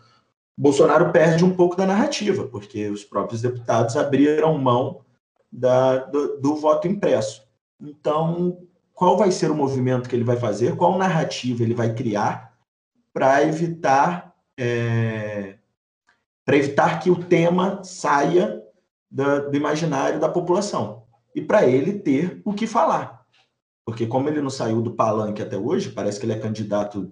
Bolsonaro 0.57 1.11
perde 1.11 1.45
um 1.45 1.55
pouco 1.55 1.75
da 1.75 1.85
narrativa, 1.85 2.45
porque 2.45 2.89
os 2.89 3.03
próprios 3.03 3.41
deputados 3.41 3.95
abriram 3.95 4.57
mão 4.57 5.01
da, 5.51 5.97
do, 5.97 6.37
do 6.39 6.55
voto 6.55 6.87
impresso. 6.87 7.47
Então, 7.79 8.57
qual 8.93 9.17
vai 9.17 9.31
ser 9.31 9.49
o 9.49 9.55
movimento 9.55 10.09
que 10.09 10.15
ele 10.15 10.25
vai 10.25 10.35
fazer? 10.35 10.75
Qual 10.75 10.97
narrativa 10.97 11.63
ele 11.63 11.73
vai 11.73 11.93
criar 11.93 12.53
para 13.13 13.41
evitar 13.43 14.35
é, 14.57 15.55
para 16.43 16.57
evitar 16.57 16.99
que 16.99 17.09
o 17.09 17.23
tema 17.23 17.83
saia 17.83 18.61
da, 19.09 19.39
do 19.39 19.55
imaginário 19.55 20.19
da 20.19 20.27
população 20.27 21.03
e 21.33 21.41
para 21.41 21.67
ele 21.67 21.93
ter 21.93 22.41
o 22.43 22.53
que 22.53 22.67
falar. 22.67 23.18
Porque, 23.89 24.05
como 24.05 24.29
ele 24.29 24.39
não 24.39 24.51
saiu 24.51 24.83
do 24.83 24.91
palanque 24.91 25.41
até 25.41 25.57
hoje, 25.57 25.89
parece 25.89 26.19
que 26.19 26.25
ele 26.27 26.33
é 26.33 26.39
candidato 26.39 27.11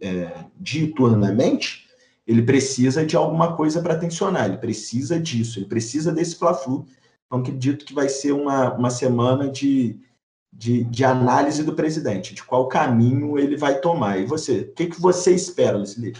é, 0.00 0.46
diuturnamente, 0.58 1.86
ele 2.26 2.40
precisa 2.40 3.04
de 3.04 3.14
alguma 3.16 3.54
coisa 3.54 3.82
para 3.82 3.98
tensionar, 3.98 4.46
ele 4.46 4.56
precisa 4.56 5.20
disso, 5.20 5.58
ele 5.58 5.66
precisa 5.66 6.10
desse 6.10 6.36
fla-flu. 6.36 6.86
Então, 7.26 7.40
acredito 7.40 7.84
que 7.84 7.92
vai 7.92 8.08
ser 8.08 8.32
uma, 8.32 8.72
uma 8.72 8.88
semana 8.88 9.46
de, 9.50 10.00
de, 10.50 10.84
de, 10.84 11.04
análise 11.04 11.62
do 11.62 11.74
presidente, 11.74 12.34
de 12.34 12.42
qual 12.42 12.66
caminho 12.66 13.38
ele 13.38 13.54
vai 13.54 13.78
tomar. 13.78 14.18
E 14.18 14.24
você, 14.24 14.60
o 14.60 14.72
que, 14.72 14.86
que 14.86 14.98
você 14.98 15.34
espera, 15.34 15.76
Lucilene? 15.76 16.16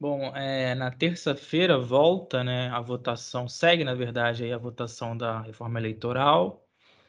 Bom, 0.00 0.32
é, 0.36 0.76
na 0.76 0.92
terça-feira 0.92 1.76
volta 1.76 2.44
né, 2.44 2.68
a 2.68 2.80
votação, 2.80 3.48
segue, 3.48 3.82
na 3.82 3.96
verdade, 3.96 4.44
aí 4.44 4.52
a 4.52 4.58
votação 4.58 5.16
da 5.16 5.40
reforma 5.40 5.80
eleitoral. 5.80 6.62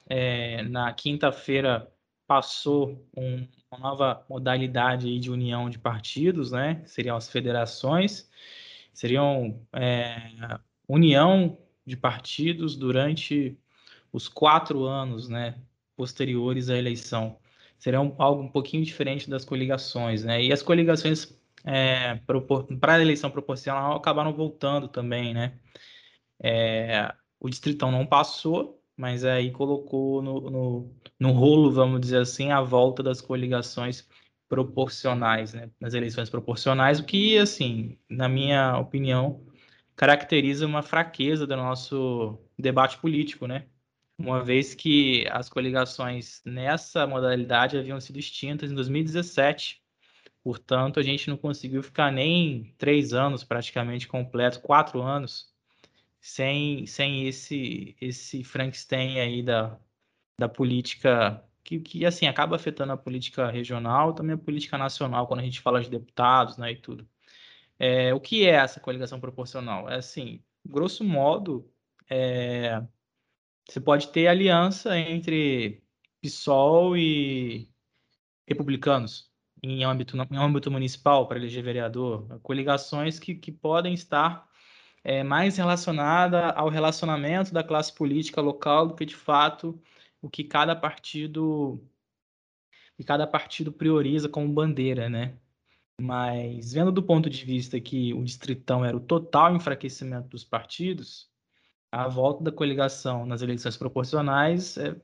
É, 0.07 0.61
na 0.63 0.91
quinta-feira 0.93 1.91
passou 2.27 3.07
um, 3.15 3.47
uma 3.71 3.79
nova 3.79 4.25
modalidade 4.29 5.19
de 5.19 5.31
união 5.31 5.69
de 5.69 5.79
partidos, 5.79 6.51
né? 6.51 6.81
Seriam 6.85 7.15
as 7.15 7.29
federações, 7.29 8.29
seriam 8.93 9.61
é, 9.73 10.31
união 10.87 11.57
de 11.85 11.97
partidos 11.97 12.75
durante 12.75 13.57
os 14.11 14.27
quatro 14.27 14.85
anos, 14.85 15.29
né? 15.29 15.55
Posteriores 15.95 16.69
à 16.69 16.77
eleição. 16.77 17.39
Serão 17.77 18.15
algo 18.17 18.41
um 18.41 18.49
pouquinho 18.49 18.83
diferente 18.83 19.29
das 19.29 19.43
coligações, 19.45 20.23
né? 20.23 20.43
E 20.43 20.53
as 20.53 20.61
coligações 20.61 21.37
é, 21.65 22.15
para 22.79 22.95
a 22.95 23.01
eleição 23.01 23.29
proporcional 23.31 23.95
acabaram 23.95 24.33
voltando 24.33 24.87
também, 24.87 25.33
né? 25.33 25.57
É, 26.41 27.13
o 27.39 27.49
Distritão 27.49 27.91
não 27.91 28.05
passou, 28.05 28.82
mas 28.97 29.25
aí 29.25 29.51
colocou 29.51 30.21
no, 30.21 30.41
no, 30.49 30.95
no, 31.19 31.31
rolo, 31.31 31.71
vamos 31.71 32.01
dizer 32.01 32.19
assim, 32.19 32.51
a 32.51 32.61
volta 32.61 33.01
das 33.03 33.21
coligações 33.21 34.07
proporcionais, 34.47 35.53
né? 35.53 35.69
Nas 35.79 35.93
eleições 35.93 36.29
proporcionais, 36.29 36.99
o 36.99 37.05
que, 37.05 37.37
assim, 37.37 37.97
na 38.09 38.29
minha 38.29 38.77
opinião, 38.77 39.45
caracteriza 39.95 40.65
uma 40.65 40.83
fraqueza 40.83 41.47
do 41.47 41.55
nosso 41.55 42.39
debate 42.57 42.97
político, 42.99 43.47
né? 43.47 43.65
Uma 44.17 44.43
vez 44.43 44.75
que 44.75 45.27
as 45.31 45.49
coligações 45.49 46.41
nessa 46.45 47.07
modalidade 47.07 47.77
haviam 47.77 47.99
sido 47.99 48.19
extintas 48.19 48.71
em 48.71 48.75
2017 48.75 49.83
Portanto, 50.43 50.99
a 50.99 51.03
gente 51.03 51.29
não 51.29 51.37
conseguiu 51.37 51.81
ficar 51.81 52.11
nem 52.11 52.75
três 52.77 53.13
anos 53.13 53.45
praticamente 53.45 54.07
completo, 54.07 54.59
quatro 54.59 55.01
anos, 55.01 55.52
sem, 56.23 56.85
sem 56.87 57.27
esse, 57.27 57.97
esse 57.99 58.45
Frankenstein 58.45 59.19
aí 59.19 59.43
da, 59.43 59.77
da 60.39 60.47
política 60.47 61.43
que, 61.63 61.79
que, 61.81 62.05
assim, 62.05 62.27
acaba 62.27 62.55
afetando 62.55 62.93
a 62.93 62.97
política 62.97 63.51
regional, 63.51 64.13
também 64.13 64.35
a 64.35 64.37
política 64.37 64.77
nacional, 64.77 65.27
quando 65.27 65.41
a 65.41 65.43
gente 65.43 65.59
fala 65.59 65.81
de 65.81 65.89
deputados, 65.89 66.57
né, 66.57 66.71
e 66.71 66.77
tudo. 66.77 67.05
É, 67.77 68.13
o 68.13 68.21
que 68.21 68.45
é 68.47 68.51
essa 68.51 68.79
coligação 68.79 69.19
proporcional? 69.19 69.89
É 69.89 69.95
assim, 69.95 70.41
grosso 70.65 71.03
modo, 71.03 71.69
é, 72.09 72.81
você 73.67 73.81
pode 73.81 74.07
ter 74.09 74.27
aliança 74.27 74.97
entre 74.97 75.83
PSOL 76.21 76.95
e 76.97 77.69
republicanos, 78.47 79.29
em 79.61 79.83
âmbito, 79.83 80.15
em 80.17 80.37
âmbito 80.37 80.71
municipal 80.71 81.27
para 81.27 81.37
eleger 81.37 81.63
vereador, 81.63 82.39
coligações 82.41 83.19
que, 83.19 83.35
que 83.35 83.51
podem 83.51 83.93
estar 83.93 84.47
é, 85.03 85.23
mais 85.23 85.57
relacionada 85.57 86.51
ao 86.51 86.69
relacionamento 86.69 87.53
da 87.53 87.63
classe 87.63 87.93
política 87.93 88.41
local 88.41 88.87
do 88.87 88.95
que 88.95 89.05
de 89.05 89.15
fato 89.15 89.79
o 90.21 90.29
que 90.29 90.43
cada 90.43 90.75
partido 90.75 91.79
cada 93.05 93.27
partido 93.27 93.71
prioriza 93.71 94.29
como 94.29 94.47
bandeira, 94.47 95.09
né? 95.09 95.37
Mas 96.01 96.73
vendo 96.73 96.91
do 96.91 97.03
ponto 97.03 97.29
de 97.29 97.45
vista 97.45 97.79
que 97.79 98.13
o 98.13 98.23
distritão 98.23 98.85
era 98.85 98.95
o 98.95 98.99
total 98.99 99.55
enfraquecimento 99.55 100.29
dos 100.29 100.43
partidos, 100.43 101.29
a 101.91 102.07
volta 102.07 102.43
da 102.43 102.51
coligação 102.51 103.25
nas 103.25 103.41
eleições 103.41 103.77
proporcionais, 103.77 104.77
é, 104.77 104.95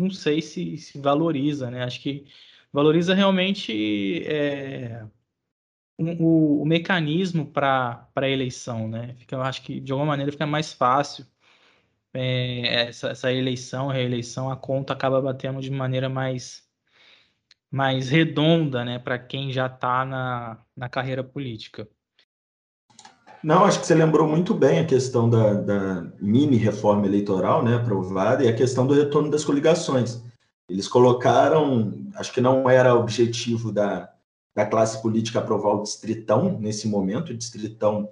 não 0.00 0.10
sei 0.10 0.40
se, 0.40 0.78
se 0.78 0.98
valoriza, 0.98 1.70
né? 1.70 1.82
Acho 1.84 2.00
que 2.00 2.26
valoriza 2.72 3.14
realmente 3.14 4.22
é, 4.26 5.04
o, 6.00 6.62
o, 6.62 6.66
mecanismo 6.66 7.46
para 7.46 8.08
a 8.14 8.28
eleição, 8.28 8.88
né? 8.88 9.14
Fica, 9.18 9.36
eu 9.36 9.42
acho 9.42 9.62
que 9.62 9.80
de 9.80 9.92
alguma 9.92 10.08
maneira 10.08 10.32
fica 10.32 10.46
mais 10.46 10.72
fácil 10.72 11.26
é, 12.14 12.88
essa, 12.88 13.10
essa 13.10 13.32
eleição, 13.32 13.88
reeleição, 13.88 14.50
a 14.50 14.56
conta 14.56 14.92
acaba 14.92 15.20
batendo 15.20 15.60
de 15.60 15.70
maneira 15.70 16.08
mais 16.08 16.68
mais 17.72 18.08
redonda, 18.08 18.84
né, 18.84 18.98
para 18.98 19.16
quem 19.16 19.52
já 19.52 19.66
está 19.66 20.04
na, 20.04 20.58
na 20.76 20.88
carreira 20.88 21.22
política. 21.22 21.86
Não, 23.44 23.64
acho 23.64 23.78
que 23.78 23.86
você 23.86 23.94
lembrou 23.94 24.26
muito 24.26 24.52
bem 24.52 24.80
a 24.80 24.84
questão 24.84 25.30
da, 25.30 25.54
da 25.54 26.12
mini 26.20 26.56
reforma 26.56 27.06
eleitoral, 27.06 27.62
né, 27.62 27.76
aprovada, 27.76 28.44
e 28.44 28.48
a 28.48 28.56
questão 28.56 28.84
do 28.88 28.92
retorno 28.92 29.30
das 29.30 29.44
coligações. 29.44 30.20
Eles 30.68 30.88
colocaram, 30.88 32.10
acho 32.16 32.32
que 32.32 32.40
não 32.40 32.68
era 32.68 32.92
objetivo 32.92 33.70
da, 33.70 34.12
da 34.54 34.66
classe 34.66 35.00
política 35.00 35.38
aprovar 35.38 35.74
o 35.74 35.82
distritão 35.82 36.58
nesse 36.58 36.88
momento. 36.88 37.30
O 37.30 37.36
distritão 37.36 38.08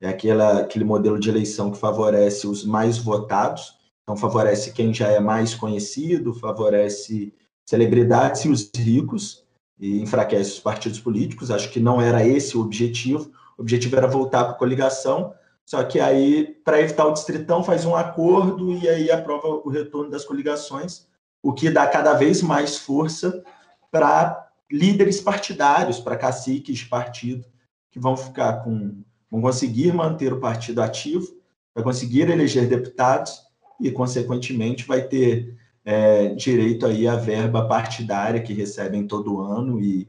é 0.00 0.08
aquela, 0.08 0.60
aquele 0.60 0.84
modelo 0.84 1.18
de 1.18 1.28
eleição 1.28 1.70
que 1.70 1.78
favorece 1.78 2.46
os 2.46 2.64
mais 2.64 2.98
votados, 2.98 3.76
então 4.02 4.16
favorece 4.16 4.72
quem 4.72 4.92
já 4.92 5.08
é 5.08 5.20
mais 5.20 5.54
conhecido, 5.54 6.34
favorece 6.34 7.32
celebridades 7.66 8.44
e 8.44 8.48
os 8.48 8.70
ricos, 8.74 9.44
e 9.78 10.00
enfraquece 10.00 10.52
os 10.52 10.60
partidos 10.60 11.00
políticos. 11.00 11.50
Acho 11.50 11.70
que 11.70 11.80
não 11.80 12.00
era 12.00 12.26
esse 12.26 12.56
o 12.56 12.60
objetivo. 12.60 13.30
O 13.56 13.62
objetivo 13.62 13.96
era 13.96 14.06
voltar 14.06 14.44
para 14.44 14.52
a 14.52 14.58
coligação, 14.58 15.32
só 15.64 15.82
que 15.82 15.98
aí, 15.98 16.58
para 16.64 16.80
evitar 16.80 17.06
o 17.06 17.12
distritão, 17.12 17.64
faz 17.64 17.84
um 17.84 17.96
acordo 17.96 18.72
e 18.72 18.88
aí 18.88 19.10
aprova 19.10 19.48
o 19.48 19.70
retorno 19.70 20.10
das 20.10 20.24
coligações 20.24 21.06
o 21.44 21.52
que 21.52 21.68
dá 21.70 21.86
cada 21.86 22.14
vez 22.14 22.40
mais 22.40 22.78
força 22.78 23.44
para 23.92 24.50
líderes 24.74 25.20
partidários, 25.20 26.00
para 26.00 26.16
caciques 26.16 26.78
de 26.78 26.86
partido, 26.86 27.46
que 27.92 28.00
vão 28.00 28.16
ficar 28.16 28.64
com. 28.64 29.04
vão 29.30 29.40
conseguir 29.40 29.92
manter 29.92 30.32
o 30.32 30.40
partido 30.40 30.82
ativo, 30.82 31.28
vai 31.72 31.84
conseguir 31.84 32.28
eleger 32.28 32.68
deputados 32.68 33.40
e, 33.80 33.88
consequentemente, 33.92 34.84
vai 34.84 35.02
ter 35.02 35.56
é, 35.84 36.34
direito 36.34 36.86
aí 36.86 37.06
à 37.06 37.14
verba 37.14 37.68
partidária 37.68 38.42
que 38.42 38.52
recebem 38.52 39.06
todo 39.06 39.40
ano 39.40 39.80
e 39.80 40.08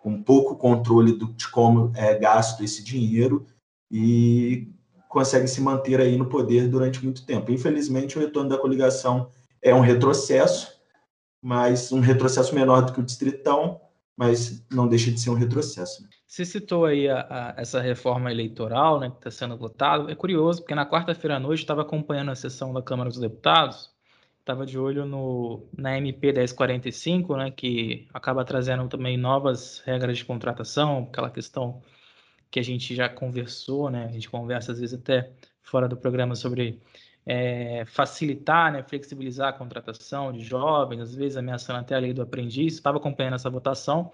com 0.00 0.22
pouco 0.22 0.54
controle 0.54 1.12
do, 1.12 1.32
de 1.32 1.48
como 1.50 1.90
é 1.96 2.16
gasto 2.16 2.62
esse 2.62 2.84
dinheiro 2.84 3.46
e 3.90 4.68
conseguem 5.08 5.48
se 5.48 5.60
manter 5.60 6.00
aí 6.00 6.16
no 6.16 6.26
poder 6.26 6.68
durante 6.68 7.02
muito 7.02 7.26
tempo. 7.26 7.50
Infelizmente, 7.50 8.16
o 8.16 8.20
retorno 8.20 8.50
da 8.50 8.58
coligação 8.58 9.28
é 9.60 9.74
um 9.74 9.80
retrocesso, 9.80 10.72
mas 11.42 11.90
um 11.90 12.00
retrocesso 12.00 12.54
menor 12.54 12.82
do 12.82 12.92
que 12.92 13.00
o 13.00 13.04
distritão, 13.04 13.80
mas 14.16 14.64
não 14.70 14.86
deixa 14.86 15.10
de 15.10 15.20
ser 15.20 15.30
um 15.30 15.34
retrocesso. 15.34 16.06
Você 16.26 16.44
citou 16.44 16.84
aí 16.84 17.08
a, 17.08 17.26
a, 17.28 17.60
essa 17.60 17.80
reforma 17.80 18.30
eleitoral, 18.30 19.00
né, 19.00 19.10
que 19.10 19.16
está 19.16 19.30
sendo 19.30 19.56
votada. 19.56 20.10
É 20.10 20.14
curioso, 20.14 20.60
porque 20.60 20.74
na 20.74 20.88
quarta-feira 20.88 21.36
à 21.36 21.40
noite 21.40 21.60
estava 21.60 21.82
acompanhando 21.82 22.30
a 22.30 22.34
sessão 22.34 22.72
da 22.72 22.82
Câmara 22.82 23.10
dos 23.10 23.18
Deputados, 23.18 23.90
estava 24.40 24.66
de 24.66 24.78
olho 24.78 25.04
no, 25.04 25.66
na 25.76 25.96
MP 25.96 26.32
1045, 26.32 27.36
né, 27.36 27.50
que 27.50 28.08
acaba 28.12 28.44
trazendo 28.44 28.88
também 28.88 29.16
novas 29.16 29.80
regras 29.84 30.18
de 30.18 30.24
contratação, 30.24 31.08
aquela 31.10 31.30
questão 31.30 31.82
que 32.50 32.60
a 32.60 32.62
gente 32.62 32.94
já 32.94 33.08
conversou, 33.08 33.90
né, 33.90 34.04
a 34.04 34.12
gente 34.12 34.28
conversa 34.28 34.72
às 34.72 34.78
vezes 34.78 34.98
até 34.98 35.32
fora 35.62 35.88
do 35.88 35.96
programa 35.96 36.34
sobre 36.34 36.80
é, 37.26 37.84
facilitar, 37.86 38.72
né, 38.72 38.82
flexibilizar 38.82 39.48
a 39.48 39.52
contratação 39.52 40.32
de 40.32 40.44
jovens, 40.44 41.00
às 41.00 41.14
vezes 41.14 41.36
ameaçando 41.36 41.80
até 41.80 41.94
a 41.94 41.98
lei 41.98 42.12
do 42.12 42.22
aprendiz. 42.22 42.74
Estava 42.74 42.98
acompanhando 42.98 43.34
essa 43.34 43.50
votação 43.50 44.12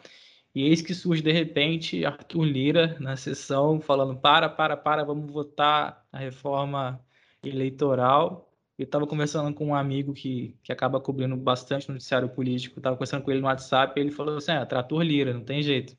e 0.54 0.64
eis 0.64 0.82
que 0.82 0.94
surge 0.94 1.22
de 1.22 1.32
repente 1.32 2.04
Arthur 2.04 2.44
Lira 2.44 2.96
na 3.00 3.16
sessão 3.16 3.80
falando: 3.80 4.16
para, 4.16 4.48
para, 4.48 4.76
para, 4.76 5.04
vamos 5.04 5.30
votar 5.32 6.04
a 6.12 6.18
reforma 6.18 7.00
eleitoral. 7.42 8.48
Eu 8.78 8.84
estava 8.84 9.06
conversando 9.06 9.54
com 9.54 9.68
um 9.68 9.74
amigo 9.74 10.12
que, 10.14 10.56
que 10.62 10.72
acaba 10.72 11.00
cobrindo 11.00 11.36
bastante 11.36 11.88
no 11.88 11.94
noticiário 11.94 12.28
político, 12.30 12.80
estava 12.80 12.96
conversando 12.96 13.22
com 13.22 13.30
ele 13.30 13.40
no 13.40 13.46
WhatsApp, 13.46 13.98
e 13.98 14.02
ele 14.02 14.10
falou 14.10 14.36
assim: 14.38 14.52
ah, 14.52 14.66
Arthur 14.70 15.02
Lira, 15.02 15.34
não 15.34 15.44
tem 15.44 15.62
jeito. 15.62 15.96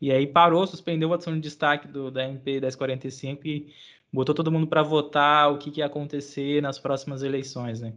E 0.00 0.10
aí 0.10 0.26
parou, 0.26 0.66
suspendeu 0.66 1.08
a 1.08 1.12
votação 1.12 1.34
de 1.34 1.40
destaque 1.40 1.86
do, 1.88 2.10
da 2.10 2.24
MP 2.26 2.52
1045 2.60 3.46
e 3.46 3.74
botou 4.12 4.34
todo 4.34 4.50
mundo 4.50 4.66
para 4.66 4.82
votar 4.82 5.52
o 5.52 5.58
que, 5.58 5.70
que, 5.70 5.80
ia 5.80 5.86
acontecer 5.86 6.60
nas 6.62 6.78
próximas 6.78 7.22
eleições, 7.22 7.80
né? 7.80 7.94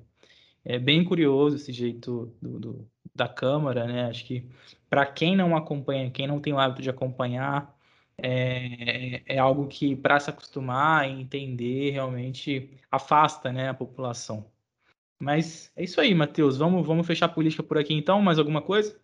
É 0.65 0.79
bem 0.79 1.03
curioso 1.03 1.57
esse 1.57 1.73
jeito 1.73 2.33
do, 2.41 2.59
do, 2.59 2.87
da 3.13 3.27
Câmara, 3.27 3.85
né? 3.85 4.05
Acho 4.05 4.25
que 4.25 4.47
para 4.89 5.05
quem 5.05 5.35
não 5.35 5.55
acompanha, 5.55 6.11
quem 6.11 6.27
não 6.27 6.39
tem 6.39 6.53
o 6.53 6.59
hábito 6.59 6.81
de 6.81 6.89
acompanhar, 6.89 7.75
é, 8.17 9.21
é 9.25 9.39
algo 9.39 9.67
que, 9.67 9.95
para 9.95 10.19
se 10.19 10.29
acostumar 10.29 11.09
e 11.09 11.21
entender, 11.21 11.91
realmente 11.91 12.69
afasta 12.91 13.51
né, 13.51 13.69
a 13.69 13.73
população. 13.73 14.45
Mas 15.19 15.71
é 15.75 15.83
isso 15.83 15.99
aí, 15.99 16.13
Matheus. 16.13 16.57
Vamos, 16.57 16.85
vamos 16.85 17.07
fechar 17.07 17.27
a 17.27 17.29
política 17.29 17.63
por 17.63 17.77
aqui 17.77 17.93
então? 17.93 18.21
Mais 18.21 18.37
alguma 18.37 18.61
coisa? 18.61 18.95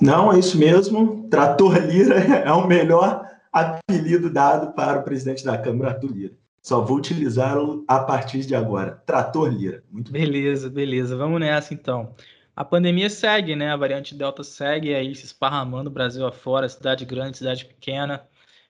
Não, 0.00 0.32
é 0.32 0.38
isso 0.38 0.58
mesmo. 0.58 1.28
Trator 1.28 1.78
Lira 1.78 2.16
é 2.44 2.52
o 2.52 2.66
melhor 2.66 3.26
apelido 3.52 4.30
dado 4.30 4.72
para 4.72 5.00
o 5.00 5.02
presidente 5.02 5.44
da 5.44 5.58
Câmara, 5.58 5.90
Arthur 5.90 6.12
Lira. 6.12 6.34
Só 6.62 6.80
vou 6.80 6.96
utilizá-lo 6.96 7.84
a 7.88 7.98
partir 7.98 8.46
de 8.46 8.54
agora. 8.54 9.02
Trator 9.04 9.48
Lira. 9.48 9.82
Muito 9.90 10.12
beleza, 10.12 10.70
bem. 10.70 10.86
beleza. 10.86 11.16
Vamos 11.16 11.40
nessa 11.40 11.74
então. 11.74 12.14
A 12.54 12.64
pandemia 12.64 13.10
segue, 13.10 13.56
né? 13.56 13.72
A 13.72 13.76
variante 13.76 14.14
Delta 14.14 14.44
segue 14.44 14.94
aí 14.94 15.14
se 15.14 15.24
esparramando 15.24 15.90
Brasil 15.90 16.26
afora, 16.26 16.68
cidade 16.68 17.04
grande, 17.04 17.38
cidade 17.38 17.64
pequena. 17.64 18.26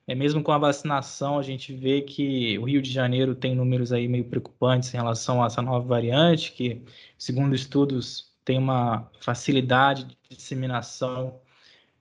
É 0.07 0.15
mesmo 0.15 0.43
com 0.43 0.51
a 0.51 0.59
vacinação, 0.59 1.39
a 1.39 1.43
gente 1.43 1.73
vê 1.73 2.03
que 2.03 2.59
o 2.59 2.65
Rio 2.65 2.83
de 2.83 2.91
Janeiro 2.91 3.35
tem 3.35 3.55
números 3.55 3.93
aí 3.93 4.09
meio 4.09 4.25
preocupantes 4.25 4.93
em 4.93 4.97
relação 4.97 5.43
a 5.43 5.47
essa 5.47 5.63
nova 5.63 5.87
variante, 5.87 6.53
que, 6.53 6.83
segundo 7.17 7.55
estudos, 7.55 8.33
tem 8.45 8.59
uma 8.59 9.09
facilidade 9.21 10.05
de 10.05 10.37
disseminação 10.37 11.41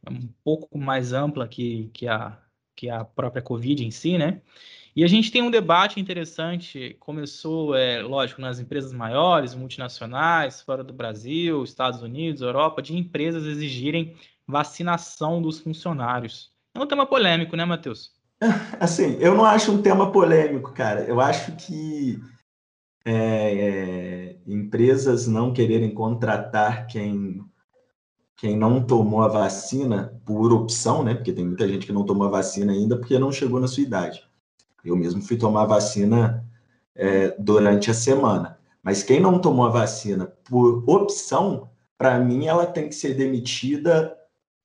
um 0.10 0.28
pouco 0.44 0.78
mais 0.80 1.14
ampla 1.14 1.48
que, 1.48 1.90
que, 1.94 2.08
a, 2.08 2.38
que 2.82 2.90
a 2.90 3.06
própria 3.06 3.44
Covid 3.44 3.86
em 3.86 3.92
si, 3.92 4.18
né? 4.18 4.42
E 4.96 5.04
a 5.04 5.08
gente 5.08 5.32
tem 5.32 5.44
um 5.44 5.52
debate 5.52 6.00
interessante, 6.00 6.98
começou, 7.00 7.76
é, 7.76 8.02
lógico, 8.02 8.42
nas 8.42 8.60
empresas 8.60 8.92
maiores, 8.92 9.54
multinacionais, 9.54 10.62
fora 10.62 10.84
do 10.84 10.92
Brasil, 10.92 11.64
Estados 11.64 12.02
Unidos, 12.02 12.42
Europa, 12.42 12.82
de 12.82 12.98
empresas 12.98 13.46
exigirem 13.46 14.16
vacinação 14.48 15.42
dos 15.42 15.60
funcionários. 15.60 16.52
É 16.74 16.80
um 16.80 16.88
tema 16.88 17.06
polêmico, 17.06 17.56
né, 17.56 17.64
Matheus? 17.66 18.12
Assim, 18.80 19.16
eu 19.20 19.36
não 19.36 19.46
acho 19.46 19.72
um 19.72 19.82
tema 19.82 20.12
polêmico, 20.12 20.74
cara. 20.74 21.02
Eu 21.02 21.22
acho 21.22 21.52
que 21.56 22.20
é, 23.06 23.14
é, 23.14 24.36
empresas 24.48 25.28
não 25.28 25.54
quererem 25.54 25.94
contratar 25.94 26.88
quem, 26.88 27.46
quem 28.42 28.58
não 28.58 28.84
tomou 28.84 29.22
a 29.22 29.28
vacina 29.28 30.20
por 30.26 30.52
opção, 30.52 31.04
né? 31.04 31.14
Porque 31.14 31.32
tem 31.32 31.46
muita 31.46 31.68
gente 31.68 31.86
que 31.86 31.94
não 31.94 32.04
tomou 32.04 32.26
a 32.26 32.32
vacina 32.32 32.74
ainda 32.74 32.98
porque 32.98 33.20
não 33.20 33.32
chegou 33.32 33.60
na 33.60 33.68
sua 33.68 33.84
idade. 33.84 34.28
Eu 34.84 34.96
mesmo 34.96 35.22
fui 35.22 35.38
tomar 35.38 35.62
a 35.62 35.68
vacina 35.68 36.44
é, 36.96 37.36
durante 37.38 37.92
a 37.92 37.94
semana. 37.94 38.58
Mas 38.82 39.04
quem 39.04 39.20
não 39.20 39.38
tomou 39.38 39.68
a 39.68 39.70
vacina 39.70 40.26
por 40.44 40.84
opção, 40.90 41.70
para 42.00 42.18
mim, 42.18 42.48
ela 42.48 42.66
tem 42.66 42.90
que 42.90 42.96
ser 42.96 43.14
demitida, 43.14 44.18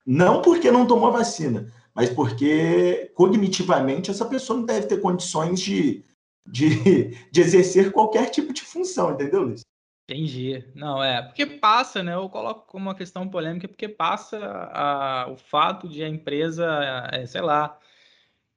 não 0.07 0.41
porque 0.41 0.71
não 0.71 0.87
tomou 0.87 1.09
a 1.09 1.19
vacina, 1.19 1.71
mas 1.95 2.09
porque 2.09 3.13
cognitivamente 3.15 4.11
essa 4.11 4.25
pessoa 4.25 4.59
não 4.59 4.65
deve 4.65 4.87
ter 4.87 5.03
condições 5.03 5.61
de, 5.61 6.03
de, 6.47 7.11
de 7.31 7.41
exercer 7.43 7.93
qualquer 7.93 8.31
tipo 8.31 8.55
de 8.55 8.63
função, 8.63 9.13
entendeu, 9.13 9.43
Luiz? 9.43 9.67
Entendi. 10.09 10.65
Não, 10.73 11.03
é, 11.03 11.21
porque 11.21 11.45
passa, 11.45 12.01
né? 12.01 12.15
Eu 12.15 12.29
coloco 12.29 12.67
como 12.69 12.87
uma 12.87 12.95
questão 12.95 13.29
polêmica, 13.29 13.67
porque 13.67 13.89
passa 13.89 14.39
a, 14.73 15.29
o 15.29 15.37
fato 15.37 15.89
de 15.89 16.03
a 16.05 16.09
empresa, 16.09 16.65
é, 17.13 17.27
sei 17.27 17.41
lá, 17.41 17.77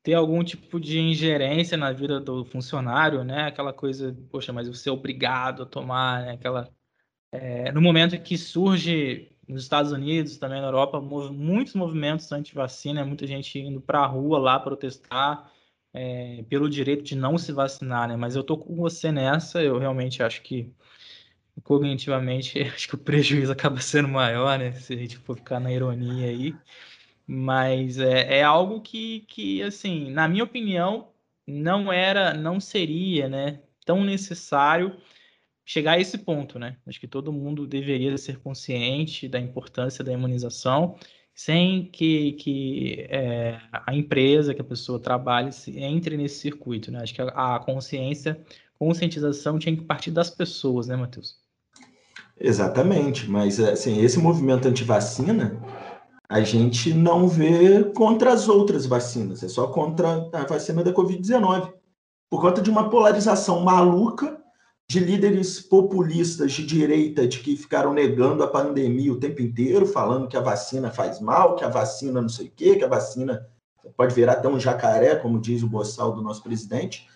ter 0.03 0.13
algum 0.13 0.44
tipo 0.44 0.79
de 0.79 1.00
ingerência 1.00 1.77
na 1.77 1.91
vida 1.91 2.20
do 2.20 2.46
funcionário, 2.46 3.24
né? 3.24 3.48
Aquela 3.48 3.74
coisa, 3.74 4.15
poxa, 4.32 4.53
mas 4.53 4.68
você 4.68 4.89
é 4.89 4.91
obrigado 4.91 5.63
a 5.63 5.65
tomar, 5.65 6.24
né? 6.24 6.32
Aquela. 6.34 6.70
É, 7.32 7.72
no 7.72 7.82
momento 7.82 8.20
que 8.22 8.38
surge 8.38 9.32
nos 9.48 9.63
Estados 9.63 9.91
Unidos, 9.91 10.38
também 10.38 10.62
na 10.62 10.68
Europa, 10.68 11.01
muitos 11.01 11.74
movimentos 11.75 12.31
anti-vacina, 12.31 13.05
muita 13.05 13.25
gente 13.27 13.59
indo 13.59 13.81
para 13.81 14.01
a 14.01 14.05
rua 14.07 14.40
lá 14.40 14.59
protestar 14.59 15.51
é, 15.94 16.44
pelo 16.50 16.70
direito 16.70 17.03
de 17.03 17.16
não 17.16 17.38
se 17.38 17.51
vacinar, 17.51 18.07
né? 18.07 18.16
Mas 18.16 18.35
eu 18.35 18.44
tô 18.44 18.57
com 18.57 18.75
você 18.75 19.12
nessa, 19.12 19.64
eu 19.64 19.79
realmente 19.79 20.22
acho 20.24 20.44
que 20.44 20.72
cognitivamente 21.61 22.59
acho 22.74 22.87
que 22.87 22.95
o 22.95 22.98
prejuízo 22.98 23.51
acaba 23.51 23.79
sendo 23.79 24.07
maior, 24.07 24.57
né? 24.59 24.72
Se 24.74 24.93
a 24.93 24.98
gente 24.98 25.17
for 25.17 25.35
ficar 25.37 25.59
na 25.59 25.72
ironia 25.72 26.27
aí. 26.27 26.55
Mas 27.27 28.00
é, 28.00 28.39
é 28.39 28.43
algo 28.43 28.81
que, 28.81 29.22
que, 29.27 29.61
assim, 29.61 30.09
na 30.11 30.27
minha 30.27 30.43
opinião, 30.43 31.09
não 31.45 31.91
era, 31.91 32.33
não 32.33 32.59
seria, 32.59 33.29
né, 33.29 33.61
tão 33.85 34.03
necessário 34.03 34.95
chegar 35.65 35.93
a 35.93 36.00
esse 36.00 36.17
ponto, 36.17 36.57
né? 36.57 36.77
Acho 36.87 37.00
que 37.00 37.07
todo 37.07 37.31
mundo 37.31 37.67
deveria 37.67 38.17
ser 38.17 38.39
consciente 38.39 39.27
da 39.27 39.39
importância 39.39 40.03
da 40.03 40.11
imunização, 40.11 40.98
sem 41.33 41.85
que, 41.85 42.33
que 42.33 43.05
é, 43.09 43.59
a 43.72 43.95
empresa, 43.95 44.53
que 44.55 44.61
a 44.61 44.63
pessoa 44.63 45.00
trabalhe, 45.00 45.51
entre 45.75 46.17
nesse 46.17 46.39
circuito, 46.39 46.91
né? 46.91 47.00
Acho 47.01 47.13
que 47.13 47.22
a, 47.22 47.55
a 47.55 47.59
consciência, 47.59 48.43
conscientização 48.79 49.59
tinha 49.59 49.75
que 49.75 49.83
partir 49.83 50.09
das 50.11 50.31
pessoas, 50.31 50.87
né, 50.87 50.95
Matheus? 50.95 51.37
Exatamente, 52.39 53.29
mas 53.29 53.59
assim, 53.59 54.01
esse 54.01 54.17
movimento 54.17 54.67
anti-vacina, 54.67 55.61
a 56.29 56.41
gente 56.41 56.93
não 56.93 57.27
vê 57.27 57.83
contra 57.95 58.31
as 58.31 58.47
outras 58.47 58.85
vacinas, 58.85 59.43
é 59.43 59.49
só 59.49 59.67
contra 59.67 60.29
a 60.31 60.45
vacina 60.45 60.83
da 60.83 60.93
Covid-19. 60.93 61.73
Por 62.29 62.39
conta 62.39 62.61
de 62.61 62.69
uma 62.69 62.89
polarização 62.89 63.61
maluca 63.61 64.39
de 64.89 64.99
líderes 64.99 65.59
populistas 65.59 66.51
de 66.53 66.65
direita 66.65 67.27
de 67.27 67.39
que 67.39 67.57
ficaram 67.57 67.93
negando 67.93 68.43
a 68.43 68.47
pandemia 68.47 69.11
o 69.11 69.19
tempo 69.19 69.41
inteiro, 69.41 69.85
falando 69.85 70.27
que 70.27 70.37
a 70.37 70.41
vacina 70.41 70.89
faz 70.89 71.19
mal, 71.19 71.55
que 71.55 71.63
a 71.63 71.69
vacina 71.69 72.21
não 72.21 72.29
sei 72.29 72.47
o 72.47 72.51
quê, 72.55 72.75
que 72.75 72.85
a 72.85 72.87
vacina 72.87 73.47
pode 73.97 74.15
virar 74.15 74.33
até 74.33 74.47
um 74.47 74.59
jacaré, 74.59 75.15
como 75.15 75.39
diz 75.39 75.61
o 75.61 75.67
boçal 75.67 76.13
do 76.13 76.21
nosso 76.21 76.41
presidente, 76.41 77.07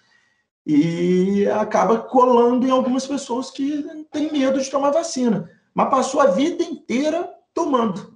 e 0.65 1.47
acaba 1.49 1.99
colando 1.99 2.65
em 2.65 2.71
algumas 2.71 3.05
pessoas 3.05 3.51
que 3.51 3.83
têm 4.11 4.31
medo 4.31 4.61
de 4.61 4.69
tomar 4.69 4.91
vacina, 4.91 5.49
mas 5.73 5.89
passou 5.89 6.21
a 6.21 6.27
vida 6.27 6.63
inteira 6.63 7.29
tomando. 7.53 8.13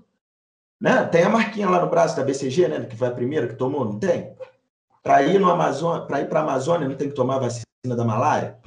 Né? 0.79 1.03
Tem 1.05 1.23
a 1.23 1.29
marquinha 1.29 1.69
lá 1.69 1.81
no 1.81 1.89
braço 1.89 2.15
da 2.15 2.23
BCG, 2.23 2.67
né, 2.67 2.85
que 2.85 2.95
foi 2.95 3.07
a 3.07 3.11
primeira 3.11 3.47
que 3.47 3.55
tomou, 3.55 3.83
não 3.83 3.99
tem? 3.99 4.35
Para 5.03 5.23
ir 5.23 5.39
no 5.39 5.49
Amazônia, 5.49 6.05
para 6.05 6.21
ir 6.21 6.29
para 6.29 6.39
a 6.39 6.43
Amazônia, 6.43 6.87
não 6.87 6.95
tem 6.95 7.09
que 7.09 7.15
tomar 7.15 7.39
vacina 7.39 7.65
da 7.83 8.05
malária? 8.05 8.57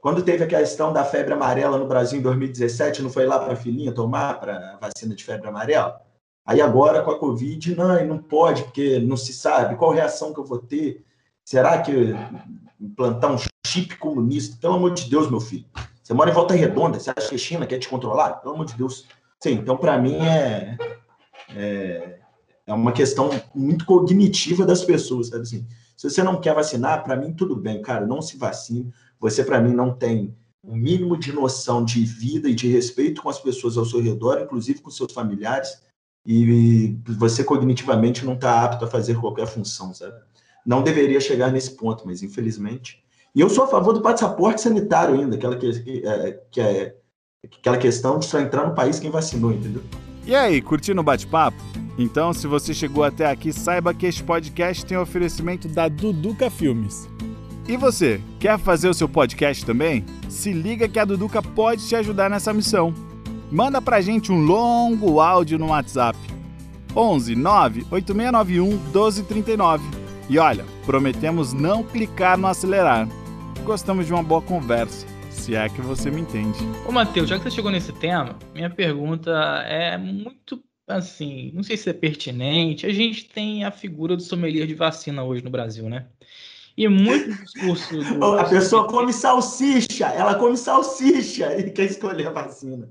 Quando 0.00 0.22
teve 0.22 0.44
a 0.44 0.46
questão 0.46 0.92
da 0.92 1.04
febre 1.04 1.34
amarela 1.34 1.76
no 1.76 1.88
Brasil 1.88 2.18
em 2.18 2.22
2017, 2.22 3.02
não 3.02 3.10
foi 3.10 3.26
lá 3.26 3.38
para 3.38 3.54
a 3.54 3.56
filhinha 3.56 3.92
tomar 3.92 4.38
para 4.38 4.78
vacina 4.80 5.14
de 5.14 5.24
febre 5.24 5.48
amarela? 5.48 6.00
Aí 6.46 6.62
agora 6.62 7.02
com 7.02 7.10
a 7.10 7.18
Covid, 7.18 7.74
não, 7.74 8.06
não 8.06 8.18
pode, 8.18 8.62
porque 8.62 9.00
não 9.00 9.16
se 9.16 9.32
sabe 9.32 9.76
qual 9.76 9.90
reação 9.90 10.32
que 10.32 10.40
eu 10.40 10.44
vou 10.44 10.58
ter. 10.58 11.04
Será 11.44 11.82
que 11.82 12.14
implantar 12.80 13.32
um 13.32 13.38
chip 13.66 13.96
comunista? 13.96 14.56
Pelo 14.60 14.74
amor 14.74 14.94
de 14.94 15.08
Deus, 15.08 15.30
meu 15.30 15.40
filho. 15.40 15.66
Você 16.02 16.14
mora 16.14 16.30
em 16.30 16.34
Volta 16.34 16.54
Redonda, 16.54 16.98
você 16.98 17.10
acha 17.10 17.28
que 17.28 17.34
a 17.34 17.38
China 17.38 17.66
quer 17.66 17.78
te 17.78 17.88
controlar? 17.88 18.34
Pelo 18.34 18.54
amor 18.54 18.66
de 18.66 18.74
Deus. 18.74 19.06
Sim, 19.40 19.52
então 19.52 19.76
para 19.76 19.98
mim 19.98 20.16
é, 20.16 20.76
é, 21.54 22.18
é, 22.66 22.74
uma 22.74 22.92
questão 22.92 23.30
muito 23.54 23.84
cognitiva 23.84 24.64
das 24.64 24.84
pessoas, 24.84 25.28
sabe 25.28 25.42
assim? 25.42 25.66
Se 25.96 26.08
você 26.08 26.22
não 26.22 26.40
quer 26.40 26.54
vacinar, 26.54 27.04
para 27.04 27.16
mim 27.16 27.32
tudo 27.32 27.54
bem, 27.56 27.82
cara, 27.82 28.06
não 28.06 28.22
se 28.22 28.36
vacine 28.36 28.92
você, 29.20 29.42
para 29.42 29.60
mim, 29.60 29.74
não 29.74 29.94
tem 29.94 30.36
o 30.62 30.72
um 30.72 30.76
mínimo 30.76 31.18
de 31.18 31.32
noção 31.32 31.84
de 31.84 32.04
vida 32.04 32.48
e 32.48 32.54
de 32.54 32.68
respeito 32.68 33.22
com 33.22 33.28
as 33.28 33.38
pessoas 33.38 33.76
ao 33.76 33.84
seu 33.84 34.00
redor, 34.00 34.40
inclusive 34.40 34.80
com 34.80 34.90
seus 34.90 35.12
familiares, 35.12 35.80
e 36.24 36.96
você 37.06 37.42
cognitivamente 37.42 38.24
não 38.24 38.34
está 38.34 38.62
apto 38.62 38.84
a 38.84 38.88
fazer 38.88 39.18
qualquer 39.18 39.46
função, 39.46 39.94
sabe? 39.94 40.20
Não 40.68 40.82
deveria 40.82 41.18
chegar 41.18 41.50
nesse 41.50 41.70
ponto, 41.70 42.04
mas 42.06 42.22
infelizmente. 42.22 43.02
E 43.34 43.40
eu 43.40 43.48
sou 43.48 43.64
a 43.64 43.68
favor 43.68 43.94
do 43.94 44.02
passaporte 44.02 44.60
sanitário 44.60 45.14
ainda, 45.14 45.34
aquela, 45.34 45.56
que, 45.56 46.02
é, 46.04 46.40
que 46.50 46.60
é 46.60 46.94
aquela 47.42 47.78
questão 47.78 48.18
de 48.18 48.26
só 48.26 48.38
entrar 48.38 48.68
no 48.68 48.74
país 48.74 49.00
quem 49.00 49.10
vacinou, 49.10 49.50
entendeu? 49.50 49.82
E 50.26 50.34
aí, 50.34 50.60
curtindo 50.60 51.00
o 51.00 51.04
bate-papo? 51.04 51.56
Então, 51.96 52.34
se 52.34 52.46
você 52.46 52.74
chegou 52.74 53.02
até 53.02 53.24
aqui, 53.30 53.50
saiba 53.50 53.94
que 53.94 54.04
este 54.04 54.22
podcast 54.22 54.84
tem 54.84 54.98
oferecimento 54.98 55.68
da 55.68 55.88
Duduca 55.88 56.50
Filmes. 56.50 57.08
E 57.66 57.74
você, 57.78 58.20
quer 58.38 58.58
fazer 58.58 58.90
o 58.90 58.94
seu 58.94 59.08
podcast 59.08 59.64
também? 59.64 60.04
Se 60.28 60.52
liga 60.52 60.86
que 60.86 60.98
a 60.98 61.04
Duduca 61.06 61.40
pode 61.40 61.88
te 61.88 61.96
ajudar 61.96 62.28
nessa 62.28 62.52
missão. 62.52 62.92
Manda 63.50 63.80
pra 63.80 64.02
gente 64.02 64.30
um 64.30 64.44
longo 64.44 65.18
áudio 65.18 65.58
no 65.58 65.68
WhatsApp. 65.68 66.18
11 66.94 67.34
9 67.34 67.86
8691 67.90 68.68
1239. 68.68 69.97
E 70.28 70.38
olha, 70.38 70.64
prometemos 70.84 71.54
não 71.54 71.82
clicar 71.82 72.36
no 72.36 72.46
acelerar. 72.46 73.08
Gostamos 73.64 74.06
de 74.06 74.12
uma 74.12 74.22
boa 74.22 74.42
conversa, 74.42 75.06
se 75.30 75.54
é 75.54 75.68
que 75.70 75.80
você 75.80 76.10
me 76.10 76.20
entende. 76.20 76.58
Ô 76.86 76.92
Matheus, 76.92 77.30
já 77.30 77.38
que 77.38 77.44
você 77.44 77.50
chegou 77.50 77.70
nesse 77.70 77.92
tema, 77.94 78.38
minha 78.54 78.68
pergunta 78.68 79.30
é 79.66 79.96
muito 79.96 80.62
assim, 80.86 81.50
não 81.54 81.62
sei 81.62 81.78
se 81.78 81.88
é 81.88 81.94
pertinente. 81.94 82.84
A 82.84 82.92
gente 82.92 83.24
tem 83.26 83.64
a 83.64 83.70
figura 83.70 84.16
do 84.16 84.22
sommelier 84.22 84.66
de 84.66 84.74
vacina 84.74 85.24
hoje 85.24 85.42
no 85.42 85.50
Brasil, 85.50 85.88
né? 85.88 86.06
E 86.76 86.86
muito 86.88 87.32
discurso. 87.42 87.96
Do... 88.14 88.24
A 88.38 88.44
pessoa 88.44 88.86
come 88.86 89.14
salsicha, 89.14 90.08
ela 90.08 90.34
come 90.34 90.58
salsicha 90.58 91.58
e 91.58 91.70
quer 91.70 91.86
escolher 91.86 92.26
a 92.26 92.32
vacina. 92.32 92.90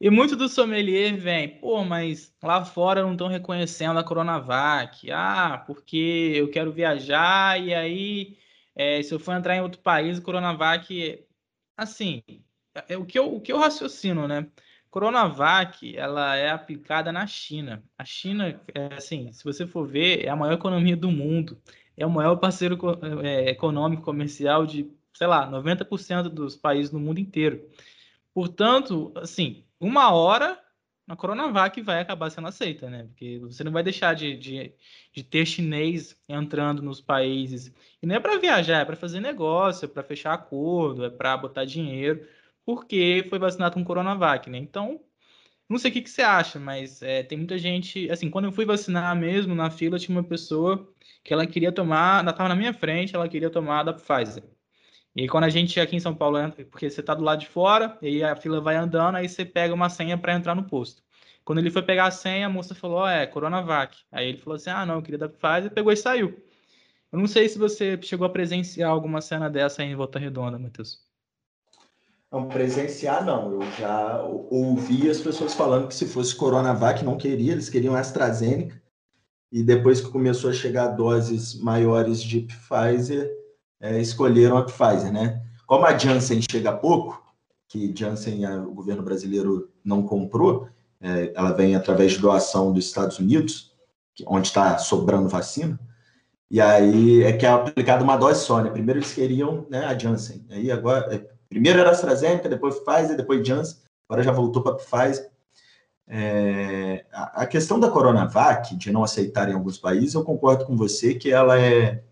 E 0.00 0.10
muito 0.10 0.36
do 0.36 0.48
sommelier 0.48 1.16
vem, 1.16 1.58
pô, 1.58 1.82
mas 1.84 2.32
lá 2.42 2.64
fora 2.64 3.02
não 3.02 3.12
estão 3.12 3.26
reconhecendo 3.26 3.98
a 3.98 4.04
Coronavac. 4.04 5.10
Ah, 5.10 5.62
porque 5.66 6.32
eu 6.36 6.48
quero 6.50 6.72
viajar 6.72 7.60
e 7.60 7.74
aí, 7.74 8.38
é, 8.76 9.02
se 9.02 9.12
eu 9.12 9.18
for 9.18 9.32
entrar 9.34 9.56
em 9.56 9.60
outro 9.60 9.80
país, 9.80 10.20
Coronavac. 10.20 11.24
Assim, 11.76 12.22
é, 12.88 12.96
o, 12.96 13.04
que 13.04 13.18
eu, 13.18 13.34
o 13.34 13.40
que 13.40 13.52
eu 13.52 13.58
raciocino, 13.58 14.28
né? 14.28 14.46
Coronavac, 14.90 15.96
ela 15.96 16.36
é 16.36 16.50
aplicada 16.50 17.12
na 17.12 17.26
China. 17.26 17.82
A 17.96 18.04
China, 18.04 18.60
é, 18.74 18.94
assim, 18.94 19.32
se 19.32 19.44
você 19.44 19.66
for 19.66 19.86
ver, 19.86 20.24
é 20.24 20.28
a 20.28 20.36
maior 20.36 20.54
economia 20.54 20.96
do 20.96 21.10
mundo. 21.10 21.60
É 21.96 22.06
o 22.06 22.10
maior 22.10 22.36
parceiro 22.36 22.78
é, 23.24 23.50
econômico 23.50 24.02
comercial 24.02 24.64
de, 24.64 24.88
sei 25.12 25.26
lá, 25.26 25.50
90% 25.50 26.28
dos 26.28 26.56
países 26.56 26.92
no 26.92 27.00
mundo 27.00 27.18
inteiro. 27.18 27.68
Portanto, 28.32 29.12
assim, 29.16 29.64
uma 29.80 30.12
hora 30.12 30.58
a 31.08 31.16
Coronavac 31.16 31.80
vai 31.80 32.00
acabar 32.00 32.30
sendo 32.30 32.48
aceita, 32.48 32.90
né? 32.90 33.04
Porque 33.04 33.38
você 33.38 33.64
não 33.64 33.72
vai 33.72 33.82
deixar 33.82 34.14
de, 34.14 34.36
de, 34.36 34.74
de 35.12 35.22
ter 35.24 35.46
chinês 35.46 36.14
entrando 36.28 36.82
nos 36.82 37.00
países. 37.00 37.72
E 38.02 38.06
não 38.06 38.14
é 38.14 38.20
para 38.20 38.38
viajar, 38.38 38.80
é 38.82 38.84
para 38.84 38.94
fazer 38.96 39.20
negócio, 39.20 39.86
é 39.86 39.88
para 39.88 40.02
fechar 40.02 40.34
acordo, 40.34 41.04
é 41.06 41.10
para 41.10 41.36
botar 41.38 41.64
dinheiro, 41.64 42.26
porque 42.64 43.24
foi 43.30 43.38
vacinado 43.38 43.74
com 43.74 43.84
Coronavac, 43.84 44.50
né? 44.50 44.58
Então, 44.58 45.00
não 45.68 45.78
sei 45.78 45.90
o 45.90 45.94
que, 45.94 46.02
que 46.02 46.10
você 46.10 46.22
acha, 46.22 46.58
mas 46.60 47.02
é, 47.02 47.22
tem 47.22 47.38
muita 47.38 47.58
gente. 47.58 48.10
Assim, 48.10 48.30
quando 48.30 48.46
eu 48.46 48.52
fui 48.52 48.66
vacinar 48.66 49.16
mesmo, 49.16 49.54
na 49.54 49.70
fila 49.70 49.98
tinha 49.98 50.16
uma 50.16 50.24
pessoa 50.24 50.92
que 51.24 51.32
ela 51.32 51.46
queria 51.46 51.72
tomar, 51.72 52.20
ela 52.20 52.30
estava 52.30 52.48
na 52.50 52.56
minha 52.56 52.74
frente, 52.74 53.14
ela 53.14 53.28
queria 53.28 53.50
tomar 53.50 53.82
da 53.82 53.92
Pfizer. 53.94 54.44
E 55.18 55.28
quando 55.28 55.42
a 55.42 55.48
gente 55.48 55.80
aqui 55.80 55.96
em 55.96 56.00
São 56.00 56.14
Paulo 56.14 56.38
entra, 56.38 56.64
porque 56.64 56.88
você 56.88 57.00
está 57.00 57.12
do 57.12 57.24
lado 57.24 57.40
de 57.40 57.48
fora, 57.48 57.98
e 58.00 58.22
a 58.22 58.36
fila 58.36 58.60
vai 58.60 58.76
andando, 58.76 59.16
aí 59.16 59.28
você 59.28 59.44
pega 59.44 59.74
uma 59.74 59.90
senha 59.90 60.16
para 60.16 60.32
entrar 60.32 60.54
no 60.54 60.62
posto. 60.62 61.02
Quando 61.44 61.58
ele 61.58 61.72
foi 61.72 61.82
pegar 61.82 62.06
a 62.06 62.10
senha, 62.12 62.46
a 62.46 62.48
moça 62.48 62.72
falou: 62.72 63.00
oh, 63.00 63.08
é, 63.08 63.26
Coronavac. 63.26 63.96
Aí 64.12 64.28
ele 64.28 64.38
falou 64.38 64.54
assim: 64.54 64.70
ah, 64.70 64.86
não, 64.86 64.94
eu 64.94 65.02
queria 65.02 65.18
da 65.18 65.28
Pfizer, 65.28 65.72
pegou 65.72 65.90
e 65.90 65.96
saiu. 65.96 66.40
Eu 67.10 67.18
não 67.18 67.26
sei 67.26 67.48
se 67.48 67.58
você 67.58 67.98
chegou 68.00 68.28
a 68.28 68.30
presenciar 68.30 68.92
alguma 68.92 69.20
cena 69.20 69.50
dessa 69.50 69.82
em 69.82 69.96
Volta 69.96 70.20
Redonda, 70.20 70.56
Matheus. 70.56 71.00
Não, 72.30 72.46
presenciar 72.46 73.24
não. 73.24 73.54
Eu 73.54 73.72
já 73.72 74.22
ouvi 74.22 75.10
as 75.10 75.20
pessoas 75.20 75.52
falando 75.52 75.88
que 75.88 75.96
se 75.96 76.06
fosse 76.06 76.36
Coronavac 76.36 77.04
não 77.04 77.16
queria, 77.16 77.54
eles 77.54 77.68
queriam 77.68 77.96
AstraZeneca. 77.96 78.80
E 79.50 79.64
depois 79.64 80.00
que 80.00 80.12
começou 80.12 80.50
a 80.50 80.52
chegar 80.52 80.88
doses 80.88 81.58
maiores 81.60 82.22
de 82.22 82.42
Pfizer, 82.42 83.37
é, 83.80 84.00
escolheram 84.00 84.56
a 84.56 84.64
Pfizer, 84.64 85.12
né? 85.12 85.42
Como 85.66 85.84
a 85.84 85.96
Janssen 85.96 86.40
chega 86.50 86.72
pouco, 86.72 87.22
que 87.68 87.94
Janssen 87.94 88.44
a, 88.44 88.56
o 88.56 88.72
governo 88.72 89.02
brasileiro 89.02 89.70
não 89.84 90.02
comprou, 90.02 90.68
é, 91.00 91.32
ela 91.34 91.52
vem 91.52 91.74
através 91.74 92.12
de 92.12 92.18
doação 92.18 92.72
dos 92.72 92.86
Estados 92.86 93.18
Unidos, 93.18 93.72
onde 94.26 94.48
está 94.48 94.78
sobrando 94.78 95.28
vacina, 95.28 95.78
e 96.50 96.60
aí 96.60 97.22
é 97.22 97.32
que 97.34 97.44
é 97.44 97.50
aplicada 97.50 98.02
uma 98.02 98.16
dose 98.16 98.44
só, 98.44 98.62
né? 98.62 98.70
Primeiro 98.70 98.98
eles 98.98 99.12
queriam 99.12 99.66
né, 99.70 99.84
a 99.84 99.96
Janssen, 99.96 100.44
aí 100.50 100.70
agora, 100.72 101.14
é, 101.14 101.24
primeiro 101.48 101.78
era 101.78 101.90
AstraZeneca, 101.90 102.48
depois 102.48 102.80
Pfizer, 102.80 103.16
depois 103.16 103.46
Janssen, 103.46 103.78
agora 104.08 104.24
já 104.24 104.32
voltou 104.32 104.62
para 104.62 104.76
Pfizer. 104.76 105.30
É, 106.10 107.04
a, 107.12 107.42
a 107.42 107.46
questão 107.46 107.78
da 107.78 107.90
Coronavac, 107.90 108.74
de 108.74 108.90
não 108.90 109.04
aceitar 109.04 109.50
em 109.50 109.52
alguns 109.52 109.76
países, 109.76 110.14
eu 110.14 110.24
concordo 110.24 110.64
com 110.64 110.74
você 110.74 111.14
que 111.14 111.30
ela 111.30 111.60
é 111.60 112.02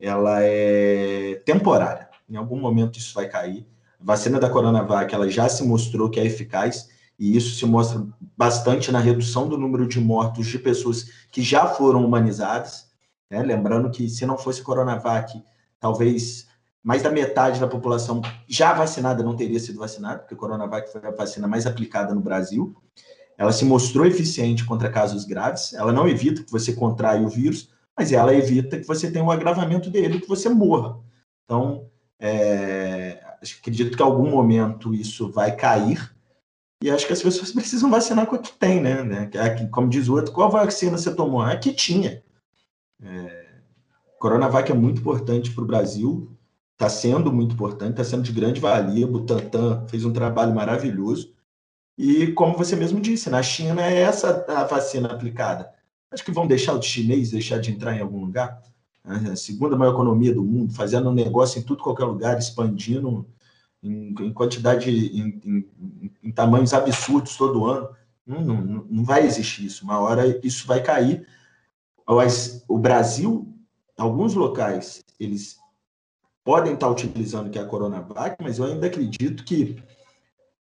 ela 0.00 0.38
é 0.42 1.40
temporária. 1.44 2.08
Em 2.28 2.36
algum 2.36 2.58
momento 2.58 2.98
isso 2.98 3.14
vai 3.14 3.28
cair. 3.28 3.66
A 4.00 4.04
vacina 4.04 4.38
da 4.38 4.50
Coronavac 4.50 5.14
ela 5.14 5.28
já 5.28 5.48
se 5.48 5.64
mostrou 5.64 6.10
que 6.10 6.20
é 6.20 6.24
eficaz 6.24 6.88
e 7.18 7.36
isso 7.36 7.56
se 7.56 7.64
mostra 7.64 8.06
bastante 8.36 8.92
na 8.92 8.98
redução 8.98 9.48
do 9.48 9.56
número 9.56 9.88
de 9.88 9.98
mortos 9.98 10.46
de 10.46 10.58
pessoas 10.58 11.10
que 11.30 11.42
já 11.42 11.66
foram 11.66 12.04
humanizadas. 12.04 12.90
Né? 13.30 13.42
Lembrando 13.42 13.90
que 13.90 14.08
se 14.08 14.26
não 14.26 14.36
fosse 14.36 14.62
Coronavac, 14.62 15.42
talvez 15.80 16.46
mais 16.82 17.02
da 17.02 17.10
metade 17.10 17.58
da 17.58 17.66
população 17.66 18.22
já 18.46 18.72
vacinada 18.72 19.22
não 19.22 19.34
teria 19.34 19.58
sido 19.58 19.78
vacinada, 19.78 20.20
porque 20.20 20.36
Coronavac 20.36 20.92
foi 20.92 21.04
a 21.04 21.10
vacina 21.10 21.48
mais 21.48 21.66
aplicada 21.66 22.14
no 22.14 22.20
Brasil. 22.20 22.76
Ela 23.36 23.52
se 23.52 23.64
mostrou 23.64 24.06
eficiente 24.06 24.64
contra 24.64 24.88
casos 24.88 25.24
graves, 25.24 25.74
ela 25.74 25.92
não 25.92 26.08
evita 26.08 26.42
que 26.42 26.50
você 26.50 26.72
contraia 26.72 27.20
o 27.20 27.28
vírus, 27.28 27.70
mas 27.96 28.12
ela 28.12 28.34
evita 28.34 28.78
que 28.78 28.86
você 28.86 29.10
tenha 29.10 29.24
um 29.24 29.30
agravamento 29.30 29.90
dele, 29.90 30.20
que 30.20 30.28
você 30.28 30.48
morra. 30.48 30.98
Então, 31.44 31.88
é, 32.20 33.22
acredito 33.58 33.96
que 33.96 34.02
em 34.02 34.06
algum 34.06 34.30
momento 34.30 34.94
isso 34.94 35.30
vai 35.30 35.54
cair, 35.54 36.14
e 36.82 36.90
acho 36.90 37.06
que 37.06 37.12
as 37.12 37.22
pessoas 37.22 37.52
precisam 37.52 37.90
vacinar 37.90 38.26
com 38.26 38.36
a 38.36 38.38
que 38.38 38.52
tem, 38.52 38.80
né? 38.80 39.02
né? 39.02 39.30
Como 39.70 39.88
diz 39.88 40.08
o 40.08 40.14
outro, 40.14 40.32
qual 40.32 40.50
vacina 40.50 40.98
você 40.98 41.14
tomou? 41.14 41.40
A 41.40 41.56
que 41.56 41.72
tinha. 41.72 42.22
É, 43.02 43.46
Coronavac 44.18 44.70
é 44.70 44.74
muito 44.74 45.00
importante 45.00 45.50
para 45.52 45.64
o 45.64 45.66
Brasil, 45.66 46.30
está 46.72 46.88
sendo 46.88 47.32
muito 47.32 47.54
importante, 47.54 47.92
está 47.92 48.04
sendo 48.04 48.22
de 48.22 48.32
grande 48.32 48.60
valia. 48.60 49.06
Butantan 49.06 49.86
fez 49.88 50.04
um 50.04 50.12
trabalho 50.12 50.54
maravilhoso. 50.54 51.34
E 51.98 52.32
como 52.32 52.56
você 52.56 52.76
mesmo 52.76 53.00
disse, 53.00 53.30
na 53.30 53.42
China 53.42 53.82
é 53.82 54.00
essa 54.00 54.44
a 54.48 54.64
vacina 54.64 55.08
aplicada. 55.08 55.72
Acho 56.10 56.24
que 56.24 56.32
vão 56.32 56.46
deixar 56.46 56.74
o 56.74 56.82
chinês 56.82 57.30
deixar 57.30 57.58
de 57.58 57.70
entrar 57.70 57.96
em 57.96 58.00
algum 58.00 58.20
lugar? 58.20 58.62
A 59.04 59.36
segunda 59.36 59.76
maior 59.76 59.92
economia 59.92 60.34
do 60.34 60.42
mundo, 60.42 60.72
fazendo 60.72 61.12
negócio 61.12 61.60
em 61.60 61.62
tudo 61.62 61.82
qualquer 61.82 62.04
lugar, 62.04 62.38
expandindo 62.38 63.26
em, 63.82 64.14
em 64.20 64.32
quantidade, 64.32 64.90
em, 64.90 65.40
em, 65.44 66.10
em, 66.22 66.32
tamanhos 66.32 66.74
absurdos 66.74 67.36
todo 67.36 67.66
ano. 67.66 67.88
Não, 68.26 68.40
não, 68.40 68.86
não 68.90 69.04
vai 69.04 69.24
existir 69.24 69.66
isso. 69.66 69.84
Uma 69.84 70.00
hora 70.00 70.40
isso 70.44 70.66
vai 70.66 70.82
cair. 70.82 71.26
Mas 72.08 72.64
o 72.68 72.78
Brasil, 72.78 73.52
alguns 73.96 74.34
locais, 74.34 75.04
eles 75.18 75.58
podem 76.44 76.74
estar 76.74 76.88
utilizando 76.88 77.50
que 77.50 77.58
é 77.58 77.62
a 77.62 77.66
Coronavac, 77.66 78.36
mas 78.42 78.58
eu 78.58 78.64
ainda 78.64 78.86
acredito 78.86 79.44
que 79.44 79.76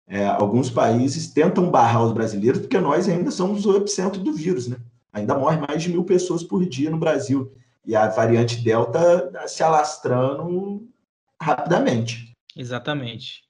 é, 0.06 0.26
alguns 0.26 0.70
países 0.70 1.32
tentam 1.32 1.70
barrar 1.70 2.04
os 2.04 2.12
brasileiros, 2.12 2.60
porque 2.60 2.78
nós 2.78 3.08
ainda 3.08 3.30
somos 3.30 3.64
o 3.64 3.76
epicentro 3.76 4.22
do 4.22 4.32
vírus, 4.32 4.68
né? 4.68 4.76
Ainda 5.14 5.38
morre 5.38 5.56
mais 5.56 5.82
de 5.82 5.88
mil 5.88 6.04
pessoas 6.04 6.42
por 6.42 6.66
dia 6.66 6.90
no 6.90 6.98
Brasil. 6.98 7.54
E 7.86 7.94
a 7.94 8.08
variante 8.08 8.56
Delta 8.56 9.30
se 9.46 9.62
alastrando 9.62 10.88
rapidamente. 11.40 12.32
Exatamente. 12.56 13.44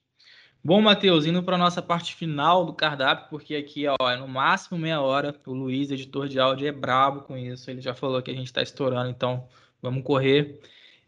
Bom, 0.63 0.81
Matheus, 0.81 1.25
indo 1.25 1.43
para 1.43 1.55
a 1.55 1.59
nossa 1.59 1.81
parte 1.81 2.15
final 2.15 2.65
do 2.65 2.73
cardápio, 2.73 3.27
porque 3.29 3.55
aqui 3.55 3.85
ó, 3.87 4.09
é 4.09 4.17
no 4.17 4.27
máximo 4.27 4.77
meia 4.77 5.01
hora. 5.01 5.35
O 5.45 5.53
Luiz, 5.53 5.91
editor 5.91 6.27
de 6.27 6.39
áudio, 6.39 6.67
é 6.67 6.71
brabo 6.71 7.21
com 7.21 7.37
isso. 7.37 7.69
Ele 7.69 7.81
já 7.81 7.93
falou 7.93 8.21
que 8.21 8.31
a 8.31 8.33
gente 8.33 8.47
está 8.47 8.61
estourando, 8.61 9.09
então 9.09 9.47
vamos 9.81 10.03
correr. 10.03 10.59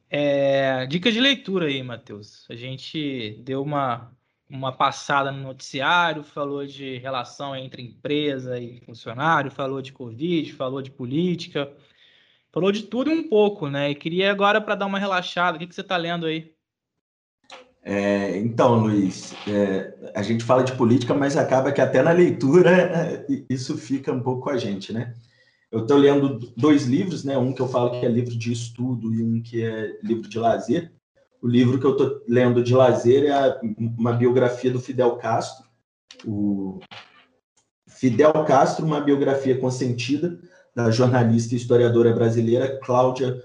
É, 0.10 0.86
de 0.88 1.20
leitura 1.20 1.68
aí, 1.68 1.84
Matheus. 1.84 2.46
A 2.50 2.56
gente 2.56 3.42
deu 3.44 3.62
uma 3.62 4.12
uma 4.50 4.72
passada 4.72 5.32
no 5.32 5.44
noticiário, 5.44 6.24
falou 6.24 6.66
de 6.66 6.98
relação 6.98 7.56
entre 7.56 7.82
empresa 7.82 8.60
e 8.60 8.80
funcionário, 8.82 9.52
falou 9.52 9.82
de 9.82 9.92
Covid, 9.92 10.54
falou 10.54 10.82
de 10.82 10.92
política, 10.92 11.72
falou 12.52 12.72
de 12.72 12.84
tudo 12.84 13.12
um 13.12 13.28
pouco, 13.28 13.70
né? 13.70 13.92
E 13.92 13.96
queria 13.96 14.32
agora 14.32 14.62
para 14.62 14.76
dar 14.76 14.86
uma 14.86 15.00
relaxada, 15.00 15.58
o 15.58 15.60
que, 15.60 15.68
que 15.68 15.76
você 15.76 15.82
está 15.82 15.98
lendo 15.98 16.26
aí? 16.26 16.54
É, 17.84 18.38
então, 18.38 18.80
Luiz, 18.80 19.34
é, 19.48 20.12
a 20.14 20.22
gente 20.22 20.44
fala 20.44 20.64
de 20.64 20.76
política, 20.76 21.14
mas 21.14 21.38
acaba 21.38 21.72
que 21.72 21.80
até 21.80 22.02
na 22.02 22.12
leitura 22.12 22.70
é, 22.70 23.26
isso 23.50 23.78
fica 23.78 24.12
um 24.12 24.22
pouco 24.22 24.42
com 24.42 24.50
a 24.50 24.58
gente, 24.58 24.92
né? 24.92 25.14
Eu 25.72 25.82
estou 25.82 25.98
lendo 25.98 26.40
dois 26.56 26.86
livros, 26.86 27.24
né? 27.24 27.38
Um 27.38 27.54
que 27.54 27.62
eu 27.62 27.68
falo 27.68 27.92
que 27.92 28.06
é 28.06 28.10
livro 28.10 28.38
de 28.38 28.52
estudo 28.52 29.14
e 29.14 29.22
um 29.22 29.42
que 29.42 29.64
é 29.64 29.98
livro 30.02 30.28
de 30.28 30.40
lazer. 30.40 30.92
O 31.48 31.50
livro 31.50 31.80
que 31.80 31.86
eu 31.86 31.92
estou 31.92 32.22
lendo 32.28 32.62
de 32.62 32.76
lazer 32.76 33.24
é 33.24 33.62
uma 33.98 34.12
biografia 34.12 34.70
do 34.70 34.82
Fidel 34.82 35.16
Castro. 35.16 35.66
O 36.26 36.82
Fidel 37.88 38.34
Castro, 38.44 38.86
uma 38.86 39.00
biografia 39.00 39.58
consentida 39.58 40.38
da 40.76 40.92
jornalista 40.92 41.54
e 41.54 41.58
historiadora 41.58 42.14
brasileira 42.14 42.78
Cláudia 42.84 43.42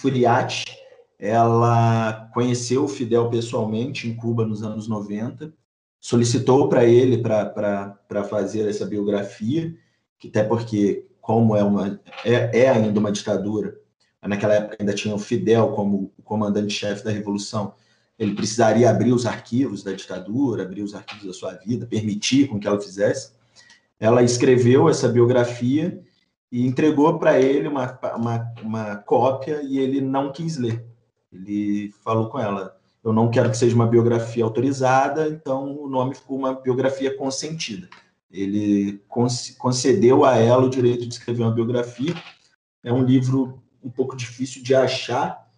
Furiati. 0.00 0.64
Ela 1.18 2.30
conheceu 2.32 2.84
o 2.84 2.88
Fidel 2.88 3.28
pessoalmente 3.28 4.08
em 4.08 4.16
Cuba 4.16 4.46
nos 4.46 4.62
anos 4.62 4.88
90, 4.88 5.52
solicitou 6.00 6.66
para 6.66 6.86
ele 6.86 7.18
para 7.18 8.24
fazer 8.24 8.66
essa 8.66 8.86
biografia, 8.86 9.76
que 10.18 10.28
até 10.28 10.42
porque, 10.42 11.06
como 11.20 11.54
é, 11.54 11.62
uma, 11.62 12.00
é, 12.24 12.60
é 12.60 12.70
ainda 12.70 12.98
uma 12.98 13.12
ditadura, 13.12 13.78
naquela 14.26 14.54
época 14.54 14.76
ainda 14.80 14.94
tinha 14.94 15.14
o 15.14 15.18
Fidel 15.18 15.68
como 15.68 16.12
o 16.18 16.22
comandante-chefe 16.22 17.04
da 17.04 17.10
Revolução, 17.10 17.74
ele 18.18 18.34
precisaria 18.34 18.90
abrir 18.90 19.12
os 19.12 19.26
arquivos 19.26 19.84
da 19.84 19.92
ditadura, 19.92 20.64
abrir 20.64 20.82
os 20.82 20.94
arquivos 20.94 21.26
da 21.26 21.32
sua 21.32 21.54
vida, 21.54 21.86
permitir 21.86 22.48
com 22.48 22.58
que 22.58 22.66
ela 22.66 22.80
fizesse. 22.80 23.32
Ela 24.00 24.22
escreveu 24.22 24.88
essa 24.88 25.08
biografia 25.08 26.02
e 26.50 26.66
entregou 26.66 27.18
para 27.18 27.40
ele 27.40 27.68
uma, 27.68 27.98
uma, 28.16 28.52
uma 28.62 28.96
cópia 28.96 29.62
e 29.62 29.78
ele 29.78 30.00
não 30.00 30.32
quis 30.32 30.56
ler. 30.56 30.84
Ele 31.32 31.92
falou 32.02 32.28
com 32.28 32.38
ela: 32.38 32.76
eu 33.04 33.12
não 33.12 33.30
quero 33.30 33.50
que 33.50 33.56
seja 33.56 33.74
uma 33.74 33.86
biografia 33.86 34.42
autorizada, 34.42 35.28
então 35.28 35.76
o 35.80 35.88
nome 35.88 36.14
ficou 36.14 36.36
uma 36.36 36.54
biografia 36.54 37.16
consentida. 37.16 37.88
Ele 38.30 39.00
concedeu 39.58 40.24
a 40.24 40.36
ela 40.36 40.66
o 40.66 40.70
direito 40.70 41.06
de 41.06 41.14
escrever 41.14 41.42
uma 41.42 41.54
biografia. 41.54 42.14
É 42.84 42.92
um 42.92 43.02
livro 43.02 43.62
um 43.82 43.90
pouco 43.90 44.16
difícil 44.16 44.62
de 44.62 44.74
achar. 44.74 45.48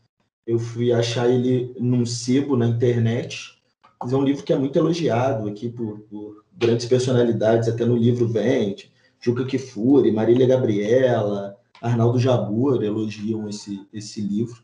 Eu 0.47 0.59
fui 0.59 0.93
achar 0.93 1.29
ele 1.29 1.75
num 1.79 2.05
sebo 2.05 2.57
na 2.57 2.67
internet, 2.67 3.61
mas 4.03 4.13
é 4.13 4.17
um 4.17 4.25
livro 4.25 4.43
que 4.43 4.53
é 4.53 4.59
muito 4.59 4.79
elogiado 4.79 5.49
aqui 5.49 5.69
por, 5.69 6.01
por 6.01 6.45
grandes 6.53 6.87
personalidades, 6.87 7.69
até 7.69 7.85
no 7.85 7.97
livro 7.97 8.27
vem, 8.27 8.77
Juca 9.21 9.45
Kifuri, 9.45 10.11
Marília 10.11 10.47
Gabriela, 10.47 11.57
Arnaldo 11.81 12.19
Jabur 12.19 12.83
elogiam 12.83 13.49
esse, 13.49 13.87
esse 13.93 14.21
livro. 14.21 14.63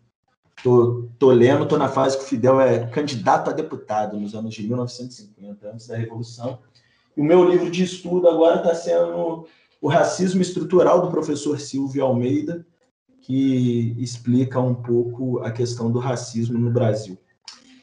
Tô, 0.62 1.08
tô 1.18 1.30
lendo, 1.30 1.66
tô 1.66 1.76
na 1.76 1.88
fase 1.88 2.16
que 2.16 2.24
o 2.24 2.26
Fidel 2.26 2.60
é 2.60 2.86
candidato 2.86 3.50
a 3.50 3.52
deputado 3.52 4.18
nos 4.18 4.34
anos 4.34 4.54
de 4.54 4.66
1950, 4.66 5.70
antes 5.70 5.86
da 5.86 5.96
Revolução. 5.96 6.58
E 7.16 7.20
o 7.20 7.24
meu 7.24 7.48
livro 7.48 7.70
de 7.70 7.84
estudo 7.84 8.28
agora 8.28 8.56
está 8.56 8.74
sendo 8.74 9.46
O 9.80 9.88
Racismo 9.88 10.40
Estrutural 10.40 11.02
do 11.02 11.10
professor 11.10 11.58
Silvio 11.60 12.04
Almeida, 12.04 12.66
que 13.26 13.96
explica 13.98 14.60
um 14.60 14.72
pouco 14.72 15.40
a 15.40 15.50
questão 15.50 15.90
do 15.90 15.98
racismo 15.98 16.56
no 16.56 16.70
Brasil. 16.70 17.18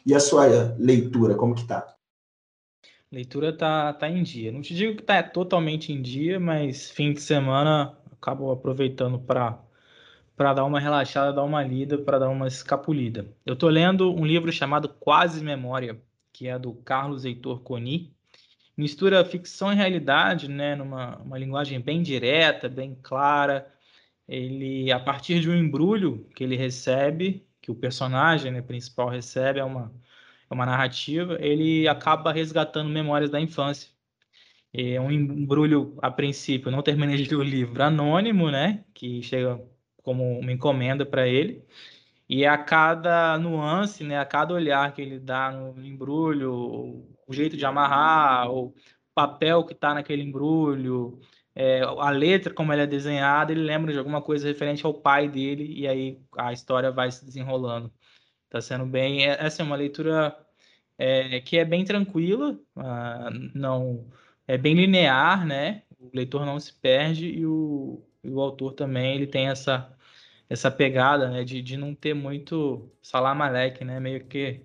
E 0.06 0.16
a 0.16 0.20
sua 0.20 0.46
leitura, 0.78 1.36
como 1.36 1.54
que 1.54 1.68
tá? 1.68 1.86
Leitura 3.12 3.52
tá, 3.52 3.92
tá 3.92 4.10
em 4.10 4.24
dia. 4.24 4.54
Não 4.54 4.62
te 4.62 4.74
digo 4.74 4.96
que 4.96 5.04
tá 5.04 5.22
totalmente 5.22 5.92
em 5.92 6.02
dia, 6.02 6.40
mas 6.40 6.90
fim 6.90 7.12
de 7.12 7.22
semana 7.22 7.98
acabo 8.12 8.52
aproveitando 8.52 9.20
para 9.20 9.60
para 10.36 10.54
dar 10.54 10.64
uma 10.66 10.80
relaxada, 10.80 11.32
dar 11.32 11.44
uma 11.44 11.62
lida, 11.62 11.96
para 11.96 12.18
dar 12.18 12.30
uma 12.30 12.48
escapulida. 12.48 13.28
Eu 13.46 13.54
estou 13.54 13.70
lendo 13.70 14.12
um 14.16 14.26
livro 14.26 14.52
chamado 14.52 14.90
Quase 14.90 15.44
Memória, 15.44 16.02
que 16.32 16.48
é 16.48 16.58
do 16.58 16.74
Carlos 16.74 17.24
Heitor 17.24 17.60
Coni. 17.60 18.12
Mistura 18.76 19.24
ficção 19.24 19.72
e 19.72 19.76
realidade, 19.76 20.50
né, 20.50 20.76
numa 20.76 21.18
uma 21.18 21.38
linguagem 21.38 21.80
bem 21.80 22.02
direta, 22.02 22.68
bem 22.68 22.98
clara. 23.04 23.73
Ele, 24.28 24.92
a 24.92 25.00
partir 25.00 25.40
de 25.42 25.50
um 25.50 25.56
embrulho 25.56 26.28
que 26.36 26.44
ele 26.44 26.56
recebe, 26.56 27.46
que 27.62 27.72
o 27.72 27.76
personagem 27.76 28.52
né, 28.52 28.62
principal 28.62 29.10
recebe, 29.10 29.60
é 29.60 29.64
uma, 29.64 29.94
é 30.50 30.54
uma 30.54 30.66
narrativa, 30.66 31.38
ele 31.40 31.88
acaba 31.88 32.32
resgatando 32.32 32.90
memórias 32.90 33.30
da 33.30 33.40
infância. 33.40 33.90
É 34.74 35.00
um 35.00 35.12
embrulho, 35.12 35.98
a 36.02 36.10
princípio, 36.10 36.72
não 36.72 36.82
terminei 36.82 37.18
de 37.18 37.30
ler 37.30 37.36
o 37.36 37.44
livro, 37.44 37.84
anônimo, 37.84 38.50
né? 38.50 38.84
Que 38.94 39.22
chega 39.22 39.62
como 40.02 40.40
uma 40.40 40.52
encomenda 40.52 41.06
para 41.06 41.28
ele. 41.28 41.64
E 42.28 42.46
a 42.46 42.58
cada 42.58 43.38
nuance, 43.38 44.04
né, 44.04 44.18
a 44.18 44.26
cada 44.26 44.54
olhar 44.54 44.94
que 44.94 45.02
ele 45.02 45.20
dá 45.20 45.52
no 45.52 45.86
embrulho, 45.86 47.06
o 47.28 47.34
jeito 47.34 47.56
de 47.56 47.66
amarrar, 47.66 48.50
o 48.52 48.74
papel 49.14 49.64
que 49.64 49.74
está 49.74 49.94
naquele 49.94 50.24
embrulho, 50.24 51.20
é, 51.56 51.82
a 51.82 52.10
letra 52.10 52.54
como 52.54 52.74
ela 52.74 52.84
é 52.84 52.88
desenhada, 52.88 53.52
ele 53.52 53.62
lembra 53.62 53.92
de 53.92 54.00
alguma 54.00 54.22
coisa 54.22 54.48
referente 54.48 54.86
ao 54.86 54.94
pai 54.94 55.28
dele 55.30 55.72
e 55.74 55.88
aí 55.88 56.20
a 56.38 56.52
história 56.54 56.92
vai 56.92 57.12
se 57.12 57.26
desenrolando. 57.26 57.92
Está 58.46 58.62
sendo 58.62 58.86
bem, 58.86 59.28
é, 59.28 59.38
essa 59.40 59.62
é 59.62 59.66
uma 59.66 59.76
leitura 59.76 60.36
é, 60.98 61.40
que 61.42 61.58
é 61.58 61.66
bem 61.66 61.84
tranquila, 61.86 62.60
uh, 62.76 63.52
não 63.56 64.08
é 64.48 64.58
bem 64.58 64.76
linear, 64.76 65.46
né? 65.46 65.84
O 66.00 66.10
leitor 66.14 66.46
não 66.46 66.60
se 66.60 66.74
perde 66.74 67.28
e 67.28 67.46
o, 67.46 68.04
e 68.24 68.30
o 68.30 68.42
autor 68.42 68.74
também 68.74 69.16
ele 69.16 69.28
tem 69.28 69.48
essa 69.48 69.90
essa 70.50 70.70
pegada, 70.70 71.30
né, 71.30 71.44
de, 71.44 71.62
de 71.62 71.78
não 71.78 71.96
ter 71.96 72.14
muito 72.14 72.92
salamaleque, 73.02 73.84
né, 73.84 74.00
meio 74.00 74.24
que 74.26 74.62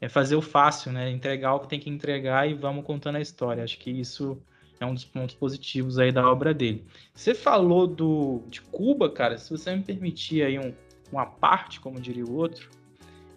é 0.00 0.08
fazer 0.08 0.36
o 0.36 0.42
fácil, 0.42 0.92
né, 0.92 1.10
entregar 1.10 1.54
o 1.54 1.60
que 1.60 1.68
tem 1.68 1.80
que 1.80 1.90
entregar 1.90 2.48
e 2.48 2.54
vamos 2.54 2.84
contando 2.84 3.16
a 3.16 3.20
história. 3.20 3.64
Acho 3.64 3.78
que 3.78 3.90
isso 3.90 4.40
é 4.80 4.86
um 4.86 4.94
dos 4.94 5.04
pontos 5.04 5.34
positivos 5.34 5.98
aí 5.98 6.12
da 6.12 6.28
obra 6.30 6.54
dele. 6.54 6.84
Você 7.14 7.34
falou 7.34 7.86
do 7.86 8.42
de 8.48 8.60
Cuba, 8.60 9.10
cara, 9.10 9.36
se 9.38 9.50
você 9.50 9.74
me 9.74 9.82
permitir 9.82 10.42
aí 10.42 10.58
um, 10.58 10.72
uma 11.10 11.26
parte, 11.26 11.80
como 11.80 12.00
diria 12.00 12.24
o 12.24 12.34
outro, 12.34 12.70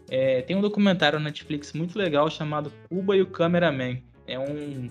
é, 0.10 0.41
tem 0.41 0.56
um 0.56 0.62
documentário 0.62 1.19
na 1.19 1.25
Netflix 1.25 1.73
muito 1.73 1.97
legal 1.97 2.30
chamado 2.30 2.71
Cuba 2.89 3.15
e 3.15 3.21
o 3.21 3.27
Cameraman. 3.27 4.01
É 4.27 4.38
um 4.38 4.88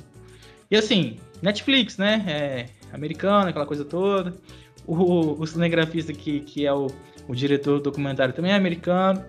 e 0.71 0.77
assim, 0.77 1.17
Netflix, 1.43 1.99
né? 1.99 2.25
É 2.29 2.95
americano, 2.95 3.49
aquela 3.49 3.67
coisa 3.67 3.85
toda. 3.85 4.35
O, 4.87 5.41
o 5.41 5.47
cinegrafista 5.47 6.13
que, 6.13 6.41
que 6.41 6.65
é 6.65 6.73
o, 6.73 6.87
o 7.27 7.35
diretor 7.35 7.79
do 7.79 7.85
documentário 7.85 8.33
também 8.33 8.53
é 8.53 8.55
americano. 8.55 9.25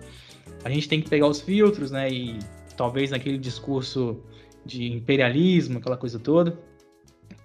A 0.64 0.70
gente 0.70 0.88
tem 0.88 1.00
que 1.00 1.10
pegar 1.10 1.26
os 1.26 1.40
filtros, 1.40 1.90
né? 1.90 2.08
E 2.08 2.38
talvez 2.76 3.10
naquele 3.10 3.38
discurso 3.38 4.22
de 4.64 4.92
imperialismo, 4.92 5.78
aquela 5.78 5.96
coisa 5.96 6.18
toda, 6.18 6.56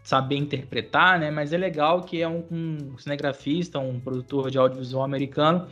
saber 0.08 0.38
interpretar, 0.38 1.20
né? 1.20 1.30
Mas 1.30 1.52
é 1.52 1.58
legal 1.58 2.02
que 2.04 2.22
é 2.22 2.28
um, 2.30 2.46
um 2.50 2.98
cinegrafista, 2.98 3.78
um 3.78 4.00
produtor 4.00 4.50
de 4.50 4.58
audiovisual 4.58 5.04
americano 5.04 5.68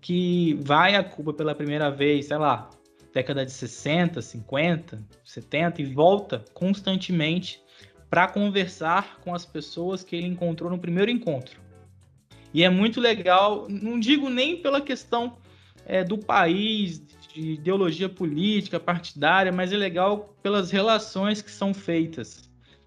que 0.00 0.54
vai 0.60 0.96
a 0.96 1.04
Cuba 1.04 1.32
pela 1.32 1.54
primeira 1.54 1.88
vez, 1.88 2.26
sei 2.26 2.36
lá, 2.36 2.68
década 3.14 3.46
de 3.46 3.52
60, 3.52 4.20
50, 4.20 5.00
70 5.24 5.82
e 5.82 5.84
volta 5.84 6.44
constantemente 6.52 7.62
para 8.10 8.26
conversar 8.26 9.20
com 9.20 9.32
as 9.32 9.46
pessoas 9.46 10.02
que 10.02 10.16
ele 10.16 10.26
encontrou 10.26 10.68
no 10.68 10.80
primeiro 10.80 11.08
encontro. 11.08 11.60
E 12.52 12.64
é 12.64 12.68
muito 12.68 13.00
legal, 13.00 13.68
não 13.68 14.00
digo 14.00 14.28
nem 14.28 14.56
pela 14.56 14.80
questão 14.80 15.36
é, 15.86 16.02
do 16.02 16.18
país, 16.18 17.00
de 17.32 17.52
ideologia 17.52 18.08
política, 18.08 18.80
partidária, 18.80 19.52
mas 19.52 19.72
é 19.72 19.76
legal 19.76 20.34
pelas 20.42 20.72
relações 20.72 21.40
que 21.40 21.52
são 21.52 21.72
feitas. 21.72 22.45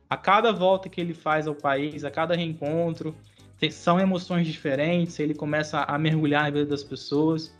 A 0.10 0.18
cada 0.18 0.52
volta 0.52 0.90
que 0.90 1.00
ele 1.00 1.14
faz 1.14 1.46
ao 1.46 1.54
país, 1.54 2.04
a 2.04 2.10
cada 2.10 2.36
reencontro, 2.36 3.14
são 3.70 4.00
emoções 4.00 4.48
diferentes, 4.48 5.20
ele 5.20 5.36
começa 5.36 5.84
a 5.84 6.00
mergulhar 6.00 6.44
na 6.44 6.50
vida 6.50 6.66
das 6.66 6.84
pessoas. 6.84 7.54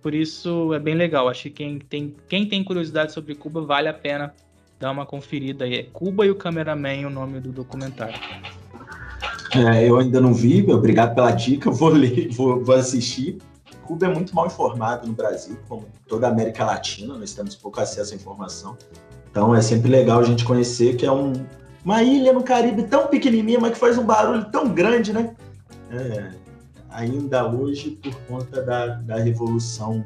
Por 0.00 0.14
isso 0.14 0.72
é 0.72 0.78
bem 0.78 0.94
legal. 0.94 1.28
Acho 1.28 1.42
que 1.44 1.50
quem 1.50 1.78
tem, 1.78 2.16
quem 2.28 2.48
tem 2.48 2.64
curiosidade 2.64 3.12
sobre 3.12 3.34
Cuba 3.34 3.60
vale 3.60 3.88
a 3.88 3.92
pena 3.92 4.34
dar 4.80 4.90
uma 4.90 5.04
conferida 5.04 5.66
aí. 5.66 5.74
É 5.74 5.82
Cuba 5.82 6.24
e 6.24 6.30
o 6.30 6.34
Cameraman 6.34 7.06
o 7.06 7.10
nome 7.10 7.40
do 7.40 7.52
documentário. 7.52 8.18
É, 9.54 9.86
eu 9.86 9.98
ainda 9.98 10.18
não 10.18 10.32
vi, 10.32 10.64
obrigado 10.72 11.14
pela 11.14 11.30
dica, 11.30 11.70
vou 11.70 11.90
ler, 11.90 12.30
vou, 12.30 12.64
vou 12.64 12.74
assistir. 12.74 13.36
Cuba 13.82 14.06
é 14.06 14.08
muito 14.08 14.34
mal 14.34 14.46
informado 14.46 15.06
no 15.06 15.12
Brasil, 15.12 15.58
como 15.68 15.86
toda 16.08 16.26
a 16.26 16.30
América 16.30 16.64
Latina, 16.64 17.18
nós 17.18 17.34
temos 17.34 17.54
pouco 17.54 17.78
acesso 17.80 18.14
à 18.14 18.16
informação. 18.16 18.78
Então 19.30 19.54
é 19.54 19.60
sempre 19.60 19.90
legal 19.90 20.20
a 20.20 20.24
gente 20.24 20.42
conhecer 20.44 20.96
que 20.96 21.04
é 21.04 21.12
um, 21.12 21.32
uma 21.84 22.02
ilha 22.02 22.32
no 22.32 22.42
Caribe 22.42 22.84
tão 22.84 23.08
pequenininha, 23.08 23.58
mas 23.60 23.72
que 23.72 23.78
faz 23.78 23.98
um 23.98 24.04
barulho 24.04 24.44
tão 24.50 24.68
grande, 24.68 25.12
né? 25.12 25.34
É, 25.90 26.30
ainda 26.90 27.46
hoje, 27.48 27.98
por 28.02 28.14
conta 28.22 28.62
da, 28.62 28.86
da 28.86 29.16
revolução 29.16 30.04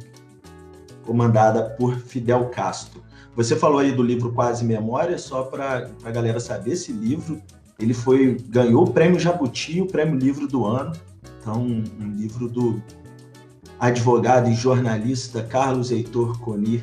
comandada 1.04 1.70
por 1.70 1.96
Fidel 1.96 2.46
Castro. 2.46 3.02
Você 3.34 3.54
falou 3.54 3.78
aí 3.78 3.92
do 3.92 4.02
livro 4.02 4.32
Quase 4.32 4.64
Memória, 4.64 5.18
só 5.18 5.42
para 5.42 5.90
a 6.04 6.10
galera 6.10 6.40
saber, 6.40 6.72
esse 6.72 6.90
livro 6.92 7.40
ele 7.78 7.92
foi 7.92 8.38
ganhou 8.48 8.84
o 8.84 8.90
prêmio 8.90 9.20
Jabuti, 9.20 9.80
o 9.80 9.86
prêmio 9.86 10.18
livro 10.18 10.48
do 10.48 10.64
ano. 10.64 10.92
Então, 11.40 11.62
um 11.62 12.10
livro 12.16 12.48
do 12.48 12.82
advogado 13.78 14.48
e 14.48 14.54
jornalista 14.54 15.42
Carlos 15.42 15.90
Heitor 15.90 16.38
Conir. 16.40 16.82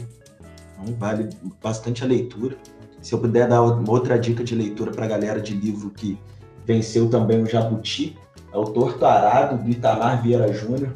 Então, 0.73 0.93
vale 0.95 1.29
bastante 1.61 2.03
a 2.03 2.07
leitura. 2.07 2.55
Se 3.03 3.13
eu 3.13 3.19
puder 3.19 3.47
dar 3.47 3.61
outra 3.61 4.17
dica 4.17 4.43
de 4.43 4.55
leitura 4.55 4.91
para 4.91 5.05
a 5.05 5.07
galera 5.07 5.39
de 5.39 5.53
livro 5.53 5.91
que 5.91 6.17
venceu 6.65 7.07
também 7.07 7.43
o 7.43 7.45
Jabuti, 7.45 8.17
é 8.51 8.57
o 8.57 8.63
Torto 8.63 9.05
Arado, 9.05 9.63
do 9.63 9.69
Itamar 9.69 10.23
Vieira 10.23 10.51
Júnior. 10.51 10.95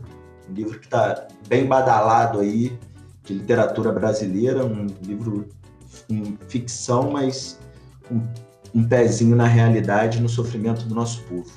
Um 0.49 0.53
livro 0.53 0.79
que 0.79 0.85
está 0.85 1.27
bem 1.47 1.67
badalado 1.67 2.39
aí, 2.39 2.75
de 3.23 3.33
literatura 3.35 3.91
brasileira, 3.91 4.65
um 4.65 4.87
livro 5.03 5.47
em 6.09 6.35
ficção, 6.47 7.11
mas 7.11 7.59
um 8.09 8.21
um 8.73 8.87
pezinho 8.87 9.35
na 9.35 9.47
realidade, 9.47 10.21
no 10.21 10.29
sofrimento 10.29 10.85
do 10.85 10.93
nosso 10.93 11.23
povo. 11.23 11.51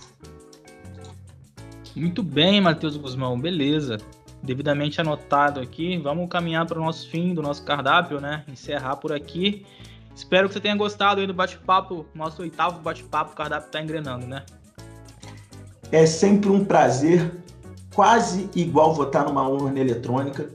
Muito 1.94 2.22
bem, 2.22 2.60
Matheus 2.60 2.96
Guzmão, 2.96 3.38
beleza. 3.38 3.98
Devidamente 4.42 5.00
anotado 5.00 5.60
aqui, 5.60 5.98
vamos 5.98 6.28
caminhar 6.30 6.64
para 6.64 6.80
o 6.80 6.84
nosso 6.84 7.10
fim 7.10 7.34
do 7.34 7.42
nosso 7.42 7.62
cardápio, 7.62 8.20
né? 8.20 8.42
Encerrar 8.48 8.96
por 8.96 9.12
aqui. 9.12 9.66
Espero 10.14 10.48
que 10.48 10.54
você 10.54 10.60
tenha 10.60 10.76
gostado 10.76 11.20
aí 11.20 11.26
do 11.26 11.34
bate-papo, 11.34 12.06
nosso 12.14 12.42
oitavo 12.42 12.80
bate-papo, 12.80 13.32
o 13.32 13.36
cardápio 13.36 13.66
está 13.66 13.80
engrenando, 13.80 14.26
né? 14.26 14.44
É 15.90 16.06
sempre 16.06 16.50
um 16.50 16.64
prazer, 16.64 17.32
quase 17.94 18.48
igual 18.54 18.94
votar 18.94 19.24
numa 19.24 19.48
urna 19.48 19.80
eletrônica 19.80 20.48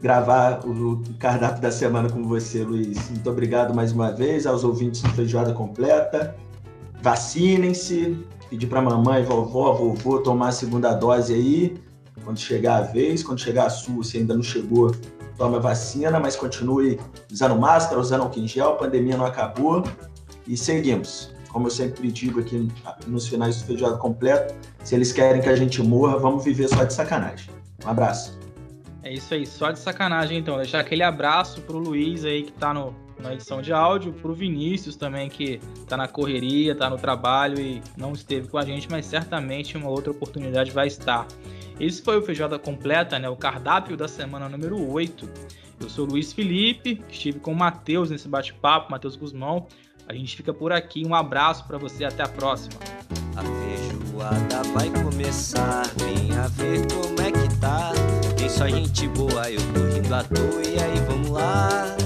gravar 0.00 0.60
o 0.64 1.02
cardápio 1.18 1.60
da 1.60 1.70
semana 1.70 2.08
com 2.08 2.22
você, 2.22 2.62
Luiz. 2.62 3.08
Muito 3.10 3.28
obrigado 3.30 3.74
mais 3.74 3.92
uma 3.92 4.12
vez 4.12 4.46
aos 4.46 4.62
ouvintes 4.62 5.02
do 5.02 5.08
Feijoada 5.10 5.52
Completa. 5.52 6.36
Vacinem-se, 7.02 8.18
pedir 8.48 8.66
para 8.66 8.82
mamãe, 8.82 9.24
vovó, 9.24 9.72
vovô 9.72 10.18
tomar 10.18 10.48
a 10.48 10.52
segunda 10.52 10.92
dose 10.94 11.34
aí, 11.34 11.76
quando 12.24 12.38
chegar 12.38 12.76
a 12.78 12.80
vez, 12.82 13.22
quando 13.22 13.40
chegar 13.40 13.66
a 13.66 13.70
sua, 13.70 14.02
se 14.04 14.18
ainda 14.18 14.34
não 14.34 14.42
chegou, 14.42 14.92
tome 15.36 15.56
a 15.56 15.58
vacina, 15.58 16.18
mas 16.18 16.36
continue 16.36 16.98
usando 17.30 17.56
máscara, 17.58 18.00
usando 18.00 18.22
álcool 18.22 18.40
em 18.40 18.48
gel, 18.48 18.70
a 18.70 18.76
pandemia 18.76 19.16
não 19.16 19.26
acabou 19.26 19.84
e 20.46 20.56
seguimos. 20.56 21.34
Como 21.48 21.66
eu 21.66 21.70
sempre 21.70 22.10
digo 22.12 22.40
aqui 22.40 22.68
nos 23.06 23.26
finais 23.26 23.60
do 23.60 23.66
feijoada 23.66 23.96
completo, 23.96 24.54
se 24.84 24.94
eles 24.94 25.12
querem 25.12 25.40
que 25.40 25.48
a 25.48 25.56
gente 25.56 25.82
morra, 25.82 26.18
vamos 26.18 26.44
viver 26.44 26.68
só 26.68 26.84
de 26.84 26.92
sacanagem. 26.92 27.50
Um 27.84 27.88
abraço. 27.88 28.38
É 29.02 29.12
isso 29.12 29.32
aí, 29.32 29.46
só 29.46 29.70
de 29.70 29.78
sacanagem 29.78 30.38
então. 30.38 30.56
Deixar 30.56 30.80
aquele 30.80 31.02
abraço 31.02 31.60
pro 31.62 31.78
Luiz 31.78 32.24
aí 32.24 32.42
que 32.42 32.52
tá 32.52 32.74
no, 32.74 32.94
na 33.20 33.32
edição 33.32 33.62
de 33.62 33.72
áudio, 33.72 34.12
pro 34.12 34.34
Vinícius 34.34 34.96
também 34.96 35.28
que 35.28 35.60
tá 35.88 35.96
na 35.96 36.08
correria, 36.08 36.74
tá 36.74 36.90
no 36.90 36.98
trabalho 36.98 37.58
e 37.60 37.80
não 37.96 38.12
esteve 38.12 38.48
com 38.48 38.58
a 38.58 38.64
gente, 38.64 38.90
mas 38.90 39.06
certamente 39.06 39.76
uma 39.76 39.88
outra 39.88 40.10
oportunidade 40.10 40.70
vai 40.70 40.88
estar. 40.88 41.26
Esse 41.78 42.00
foi 42.02 42.18
o 42.18 42.22
Feijoada 42.22 42.58
Completa, 42.58 43.18
né? 43.18 43.28
O 43.28 43.36
cardápio 43.36 43.96
da 43.96 44.08
semana 44.08 44.48
número 44.48 44.90
8. 44.90 45.28
Eu 45.78 45.90
sou 45.90 46.06
o 46.06 46.10
Luiz 46.10 46.32
Felipe, 46.32 47.02
estive 47.10 47.38
com 47.38 47.52
o 47.52 47.56
Matheus 47.56 48.10
nesse 48.10 48.26
bate-papo, 48.26 48.90
Matheus 48.90 49.14
Guzmão. 49.14 49.66
A 50.08 50.14
gente 50.14 50.36
fica 50.36 50.54
por 50.54 50.72
aqui. 50.72 51.04
Um 51.06 51.14
abraço 51.14 51.66
para 51.66 51.76
você, 51.76 52.04
até 52.04 52.22
a 52.22 52.28
próxima. 52.28 52.76
A 53.36 53.42
feijoada 53.42 54.62
vai 54.72 54.90
começar, 55.02 55.82
venha 55.96 56.48
ver 56.48 56.86
como 56.92 57.20
é 57.20 57.30
que 57.30 57.60
tá. 57.60 57.92
Tem 58.38 58.48
só 58.48 58.66
gente 58.68 59.06
boa, 59.08 59.50
eu 59.50 59.60
tô 59.74 59.94
rindo 59.94 60.14
à 60.14 60.24
toa 60.24 60.62
e 60.62 60.82
aí 60.82 60.98
vamos 61.06 61.28
lá. 61.28 62.05